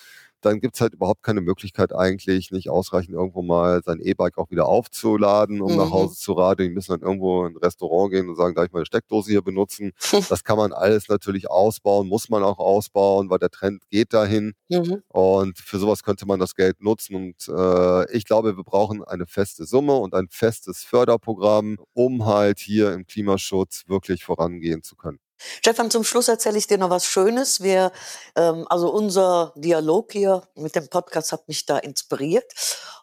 dann 0.40 0.60
gibt 0.60 0.74
es 0.74 0.80
halt 0.80 0.94
überhaupt 0.94 1.22
keine 1.22 1.40
Möglichkeit 1.40 1.94
eigentlich, 1.94 2.50
nicht 2.50 2.70
ausreichend 2.70 3.14
irgendwo 3.14 3.42
mal 3.42 3.82
sein 3.82 4.00
E-Bike 4.00 4.38
auch 4.38 4.50
wieder 4.50 4.66
aufzuladen, 4.66 5.60
um 5.60 5.72
mhm. 5.72 5.78
nach 5.78 5.90
Hause 5.90 6.16
zu 6.16 6.32
radeln. 6.32 6.70
Die 6.70 6.74
müssen 6.74 6.92
dann 6.92 7.02
irgendwo 7.02 7.44
in 7.46 7.54
ein 7.54 7.56
Restaurant 7.58 8.12
gehen 8.12 8.28
und 8.28 8.36
sagen, 8.36 8.54
darf 8.54 8.66
ich 8.66 8.72
meine 8.72 8.86
Steckdose 8.86 9.30
hier 9.30 9.42
benutzen? 9.42 9.92
das 10.28 10.44
kann 10.44 10.56
man 10.56 10.72
alles 10.72 11.08
natürlich 11.08 11.50
ausbauen, 11.50 12.08
muss 12.08 12.28
man 12.28 12.42
auch 12.42 12.58
ausbauen, 12.58 13.30
weil 13.30 13.38
der 13.38 13.50
Trend 13.50 13.82
geht 13.90 14.12
dahin. 14.12 14.54
Mhm. 14.68 15.02
Und 15.08 15.58
für 15.58 15.78
sowas 15.78 16.02
könnte 16.02 16.26
man 16.26 16.40
das 16.40 16.54
Geld 16.54 16.80
nutzen. 16.82 17.14
Und 17.14 17.48
äh, 17.48 18.10
ich 18.16 18.24
glaube, 18.24 18.56
wir 18.56 18.64
brauchen 18.64 19.04
eine 19.04 19.26
feste 19.26 19.64
Summe 19.66 19.96
und 19.96 20.14
ein 20.14 20.28
festes 20.30 20.84
Förderprogramm, 20.84 21.78
um 21.92 22.26
halt 22.26 22.58
hier 22.58 22.92
im 22.92 23.06
Klimaschutz 23.06 23.84
wirklich 23.86 24.24
vorangehen 24.24 24.82
zu 24.82 24.96
können. 24.96 25.18
Stefan, 25.60 25.90
zum 25.90 26.04
Schluss 26.04 26.28
erzähle 26.28 26.58
ich 26.58 26.66
dir 26.66 26.78
noch 26.78 26.90
was 26.90 27.06
Schönes. 27.06 27.62
Wir, 27.62 27.92
ähm, 28.36 28.66
also 28.68 28.90
unser 28.90 29.52
Dialog 29.56 30.12
hier 30.12 30.42
mit 30.54 30.74
dem 30.74 30.88
Podcast 30.88 31.32
hat 31.32 31.48
mich 31.48 31.66
da 31.66 31.78
inspiriert. 31.78 32.52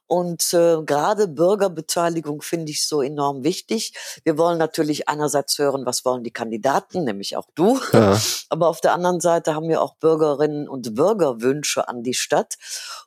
Und 0.07 0.53
äh, 0.53 0.81
gerade 0.83 1.27
Bürgerbeteiligung 1.27 2.41
finde 2.41 2.71
ich 2.71 2.87
so 2.87 3.01
enorm 3.01 3.43
wichtig. 3.43 3.93
Wir 4.23 4.37
wollen 4.37 4.57
natürlich 4.57 5.09
einerseits 5.09 5.57
hören, 5.57 5.85
was 5.85 6.05
wollen 6.05 6.23
die 6.23 6.31
Kandidaten, 6.31 7.03
nämlich 7.03 7.35
auch 7.35 7.47
du. 7.55 7.79
Ja. 7.91 8.17
Aber 8.49 8.69
auf 8.69 8.79
der 8.79 8.93
anderen 8.93 9.19
Seite 9.19 9.53
haben 9.53 9.67
wir 9.67 9.81
auch 9.81 9.95
Bürgerinnen 9.95 10.69
und 10.69 10.95
Bürgerwünsche 10.95 11.89
an 11.89 12.03
die 12.03 12.13
Stadt. 12.13 12.55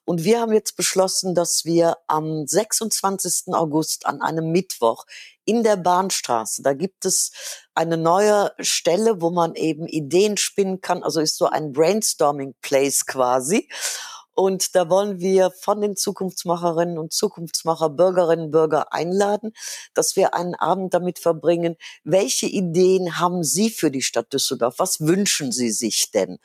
Und 0.05 0.25
wir 0.25 0.41
haben 0.41 0.53
jetzt 0.53 0.77
beschlossen, 0.77 1.35
dass 1.35 1.65
wir 1.65 1.97
am 2.07 2.47
26. 2.47 3.55
August 3.55 4.05
an 4.05 4.21
einem 4.21 4.53
Mittwoch 4.53 5.07
in 5.47 5.63
der 5.63 5.77
Bahnstraße, 5.77 6.63
da 6.63 6.75
gibt 6.75 7.05
es 7.07 7.33
eine 7.75 7.97
neue 7.97 8.53
Stelle, 8.61 9.23
wo 9.23 9.31
man 9.31 9.55
eben 9.55 9.87
Ideen 9.87 10.37
spinnen 10.37 10.81
kann. 10.81 11.03
Also 11.03 11.21
ist 11.21 11.39
so 11.39 11.47
ein 11.47 11.73
Brainstorming 11.73 12.55
Place 12.61 13.07
quasi. 13.07 13.69
Und 14.41 14.75
da 14.75 14.89
wollen 14.89 15.21
wir 15.21 15.51
von 15.51 15.83
den 15.83 15.97
Zukunftsmacherinnen 15.97 16.97
und 16.97 17.13
Zukunftsmacher, 17.13 17.91
Bürgerinnen 17.91 18.47
und 18.47 18.51
Bürger 18.53 18.91
einladen, 18.91 19.53
dass 19.93 20.17
wir 20.17 20.33
einen 20.33 20.55
Abend 20.55 20.95
damit 20.95 21.19
verbringen, 21.19 21.77
welche 22.05 22.47
Ideen 22.47 23.19
haben 23.19 23.45
Sie 23.45 23.69
für 23.69 23.91
die 23.91 24.01
Stadt 24.01 24.33
Düsseldorf? 24.33 24.77
Was 24.79 25.01
wünschen 25.01 25.53
Sie 25.53 25.71
sich 25.71 26.11
denn? 26.11 26.39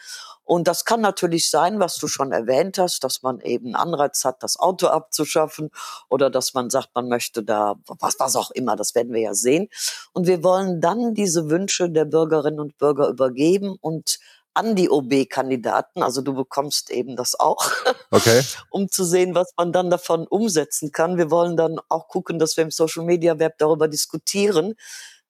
Und 0.44 0.68
das 0.68 0.84
kann 0.84 1.00
natürlich 1.00 1.50
sein, 1.50 1.80
was 1.80 1.96
du 1.96 2.10
schon 2.10 2.34
erwähnt 2.34 2.78
hast, 2.80 3.06
dass 3.06 3.24
man 3.24 3.40
eben 3.40 3.76
Anreiz 3.76 4.26
hat, 4.26 4.44
das 4.44 4.60
Auto 4.60 4.88
abzuschaffen 4.88 5.70
oder 6.10 6.30
dass 6.30 6.54
man 6.54 6.70
sagt, 6.70 6.90
man 6.96 7.08
möchte 7.08 7.44
da 7.44 7.76
was, 7.88 8.20
was 8.20 8.36
auch 8.36 8.52
immer, 8.52 8.76
das 8.76 8.94
werden 8.94 9.14
wir 9.14 9.22
ja 9.22 9.34
sehen. 9.34 9.70
Und 10.12 10.28
wir 10.28 10.44
wollen 10.44 10.82
dann 10.82 11.14
diese 11.14 11.50
Wünsche 11.50 11.90
der 11.90 12.04
Bürgerinnen 12.04 12.60
und 12.60 12.78
Bürger 12.78 13.08
übergeben 13.08 13.78
und 13.80 14.20
an 14.56 14.76
die 14.76 14.90
OB-Kandidaten, 14.90 16.02
also 16.02 16.22
du 16.22 16.34
bekommst 16.34 16.90
eben 16.90 17.16
das 17.16 17.40
auch, 17.40 17.72
okay. 18.12 18.42
um 18.70 18.90
zu 18.90 19.04
sehen, 19.04 19.36
was 19.36 19.54
man 19.58 19.72
dann 19.72 19.90
davon 19.90 20.26
umsetzen 20.28 20.92
kann. 20.92 21.18
Wir 21.18 21.30
wollen 21.30 21.58
dann 21.58 21.80
auch 21.90 22.08
gucken, 22.08 22.40
dass 22.40 22.58
wir 22.58 22.64
im 22.64 22.72
Social 22.72 23.06
Media 23.06 23.38
Web 23.38 23.58
darüber 23.58 23.88
diskutieren, 23.88 24.76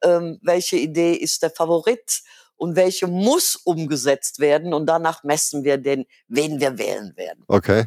ähm, 0.03 0.39
welche 0.41 0.77
Idee 0.77 1.13
ist 1.13 1.43
der 1.43 1.51
Favorit 1.51 2.21
und 2.55 2.75
welche 2.75 3.07
muss 3.07 3.55
umgesetzt 3.55 4.39
werden 4.39 4.73
und 4.73 4.85
danach 4.85 5.23
messen 5.23 5.63
wir 5.63 5.77
den, 5.77 6.05
wen 6.27 6.59
wir 6.59 6.77
wählen 6.77 7.15
werden. 7.17 7.43
Okay. 7.47 7.85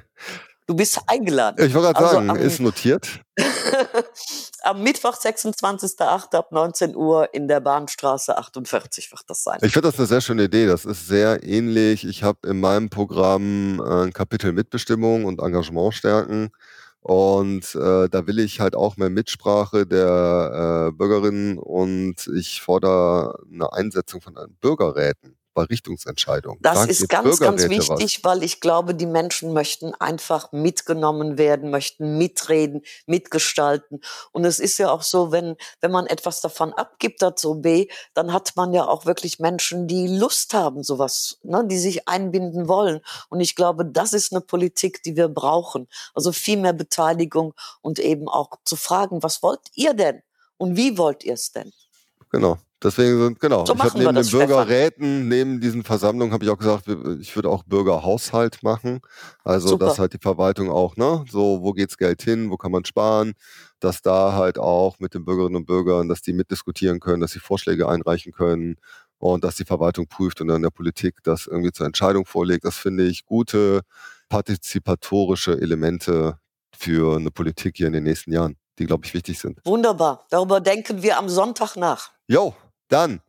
Du 0.68 0.76
bist 0.76 1.00
eingeladen. 1.06 1.64
Ich 1.64 1.72
wollte 1.72 1.94
gerade 1.94 1.98
also 2.04 2.16
sagen, 2.16 2.30
am, 2.30 2.36
ist 2.36 2.60
notiert. 2.60 3.20
am 4.62 4.82
Mittwoch, 4.82 5.16
26.08. 5.16 6.36
ab 6.36 6.52
19 6.52 6.94
Uhr 6.94 7.32
in 7.32 7.48
der 7.48 7.60
Bahnstraße 7.60 8.36
48 8.36 9.10
wird 9.10 9.22
das 9.28 9.44
sein. 9.44 9.58
Ich 9.62 9.72
finde 9.72 9.88
das 9.88 9.98
eine 9.98 10.06
sehr 10.06 10.20
schöne 10.20 10.44
Idee. 10.44 10.66
Das 10.66 10.84
ist 10.84 11.08
sehr 11.08 11.42
ähnlich. 11.42 12.06
Ich 12.06 12.22
habe 12.22 12.46
in 12.46 12.60
meinem 12.60 12.90
Programm 12.90 13.80
äh, 13.80 14.04
ein 14.04 14.12
Kapitel 14.12 14.52
Mitbestimmung 14.52 15.24
und 15.24 15.40
Engagement 15.40 15.94
stärken. 15.94 16.50
Und 17.00 17.74
äh, 17.74 18.10
da 18.10 18.26
will 18.26 18.38
ich 18.38 18.60
halt 18.60 18.76
auch 18.76 18.98
mehr 18.98 19.08
Mitsprache 19.08 19.86
der 19.86 20.90
äh, 20.90 20.92
Bürgerinnen 20.92 21.56
und 21.56 22.26
ich 22.36 22.60
fordere 22.60 23.38
eine 23.50 23.72
Einsetzung 23.72 24.20
von 24.20 24.34
Bürgerräten 24.60 25.37
bei 25.58 25.64
Richtungsentscheidungen. 25.64 26.60
Das 26.62 26.78
Sagt 26.78 26.90
ist 26.90 27.08
ganz, 27.08 27.40
ganz 27.40 27.68
wichtig, 27.68 28.20
was? 28.22 28.24
weil 28.24 28.44
ich 28.44 28.60
glaube, 28.60 28.94
die 28.94 29.06
Menschen 29.06 29.52
möchten 29.52 29.92
einfach 29.94 30.52
mitgenommen 30.52 31.36
werden, 31.36 31.70
möchten 31.70 32.16
mitreden, 32.16 32.82
mitgestalten. 33.06 34.00
Und 34.30 34.44
es 34.44 34.60
ist 34.60 34.78
ja 34.78 34.92
auch 34.92 35.02
so, 35.02 35.32
wenn, 35.32 35.56
wenn 35.80 35.90
man 35.90 36.06
etwas 36.06 36.40
davon 36.40 36.72
abgibt 36.72 37.22
dazu 37.22 37.56
B, 37.56 37.88
dann 38.14 38.32
hat 38.32 38.52
man 38.54 38.72
ja 38.72 38.86
auch 38.86 39.04
wirklich 39.04 39.40
Menschen, 39.40 39.88
die 39.88 40.06
Lust 40.06 40.54
haben, 40.54 40.84
sowas, 40.84 41.38
ne, 41.42 41.66
die 41.66 41.78
sich 41.78 42.06
einbinden 42.06 42.68
wollen. 42.68 43.00
Und 43.28 43.40
ich 43.40 43.56
glaube, 43.56 43.84
das 43.84 44.12
ist 44.12 44.32
eine 44.32 44.40
Politik, 44.40 45.02
die 45.02 45.16
wir 45.16 45.26
brauchen. 45.26 45.88
Also 46.14 46.30
viel 46.30 46.58
mehr 46.58 46.72
Beteiligung 46.72 47.52
und 47.80 47.98
eben 47.98 48.28
auch 48.28 48.50
zu 48.62 48.76
fragen, 48.76 49.24
was 49.24 49.42
wollt 49.42 49.62
ihr 49.74 49.92
denn? 49.92 50.22
Und 50.56 50.76
wie 50.76 50.96
wollt 50.96 51.24
ihr 51.24 51.34
es 51.34 51.50
denn? 51.50 51.72
Genau. 52.30 52.58
Deswegen 52.82 53.18
sind, 53.18 53.40
genau, 53.40 53.66
so 53.66 53.74
ich 53.74 53.80
habe 53.80 53.98
neben 53.98 54.14
den 54.14 54.26
Bürgerräten, 54.30 55.28
neben 55.28 55.60
diesen 55.60 55.82
Versammlungen, 55.82 56.32
habe 56.32 56.44
ich 56.44 56.50
auch 56.50 56.58
gesagt, 56.58 56.84
ich 57.20 57.34
würde 57.34 57.48
auch 57.48 57.64
Bürgerhaushalt 57.64 58.62
machen. 58.62 59.00
Also, 59.42 59.70
Super. 59.70 59.86
dass 59.86 59.98
halt 59.98 60.12
die 60.12 60.20
Verwaltung 60.20 60.70
auch, 60.70 60.96
ne, 60.96 61.24
so, 61.28 61.62
wo 61.62 61.72
geht's 61.72 61.98
Geld 61.98 62.22
hin, 62.22 62.50
wo 62.50 62.56
kann 62.56 62.70
man 62.70 62.84
sparen, 62.84 63.32
dass 63.80 64.00
da 64.00 64.34
halt 64.34 64.58
auch 64.58 65.00
mit 65.00 65.14
den 65.14 65.24
Bürgerinnen 65.24 65.56
und 65.56 65.66
Bürgern, 65.66 66.08
dass 66.08 66.22
die 66.22 66.32
mitdiskutieren 66.32 67.00
können, 67.00 67.20
dass 67.20 67.32
sie 67.32 67.40
Vorschläge 67.40 67.88
einreichen 67.88 68.32
können 68.32 68.76
und 69.18 69.42
dass 69.42 69.56
die 69.56 69.64
Verwaltung 69.64 70.06
prüft 70.06 70.40
und 70.40 70.46
dann 70.46 70.62
der 70.62 70.70
Politik 70.70 71.16
das 71.24 71.48
irgendwie 71.48 71.72
zur 71.72 71.86
Entscheidung 71.86 72.26
vorlegt. 72.26 72.64
Das 72.64 72.76
finde 72.76 73.04
ich 73.04 73.26
gute 73.26 73.80
partizipatorische 74.28 75.60
Elemente 75.60 76.38
für 76.76 77.16
eine 77.16 77.32
Politik 77.32 77.76
hier 77.76 77.88
in 77.88 77.92
den 77.92 78.04
nächsten 78.04 78.32
Jahren, 78.32 78.56
die, 78.78 78.86
glaube 78.86 79.04
ich, 79.04 79.14
wichtig 79.14 79.38
sind. 79.40 79.58
Wunderbar. 79.64 80.26
Darüber 80.30 80.60
denken 80.60 81.02
wir 81.02 81.18
am 81.18 81.28
Sonntag 81.28 81.74
nach. 81.74 82.12
Jo, 82.28 82.54
dann, 82.88 83.20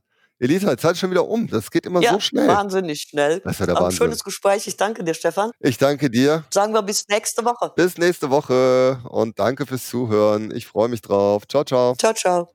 Elisa, 0.41 0.77
Zeit 0.77 0.95
schon 0.97 1.11
wieder 1.11 1.27
um. 1.27 1.47
Das 1.47 1.69
geht 1.69 1.85
immer 1.85 2.01
ja, 2.01 2.13
so 2.13 2.19
schnell. 2.21 2.47
Wahnsinnig 2.47 3.01
schnell. 3.01 3.41
Das 3.41 3.53
ist 3.53 3.59
ja 3.59 3.65
der 3.65 3.75
Ein 3.75 3.83
Wahnsinn. 3.83 3.97
schönes 3.97 4.23
Gespräch. 4.23 4.65
Ich 4.67 4.77
danke 4.77 5.03
dir, 5.03 5.13
Stefan. 5.13 5.51
Ich 5.59 5.77
danke 5.77 6.09
dir. 6.09 6.45
Sagen 6.49 6.73
wir 6.73 6.81
bis 6.81 7.05
nächste 7.09 7.43
Woche. 7.43 7.73
Bis 7.75 7.97
nächste 7.97 8.29
Woche 8.29 8.99
und 9.09 9.37
danke 9.37 9.65
fürs 9.65 9.89
Zuhören. 9.89 10.55
Ich 10.55 10.65
freue 10.65 10.87
mich 10.87 11.01
drauf. 11.01 11.45
Ciao, 11.45 11.65
ciao. 11.65 11.93
Ciao, 11.95 12.13
ciao. 12.13 12.49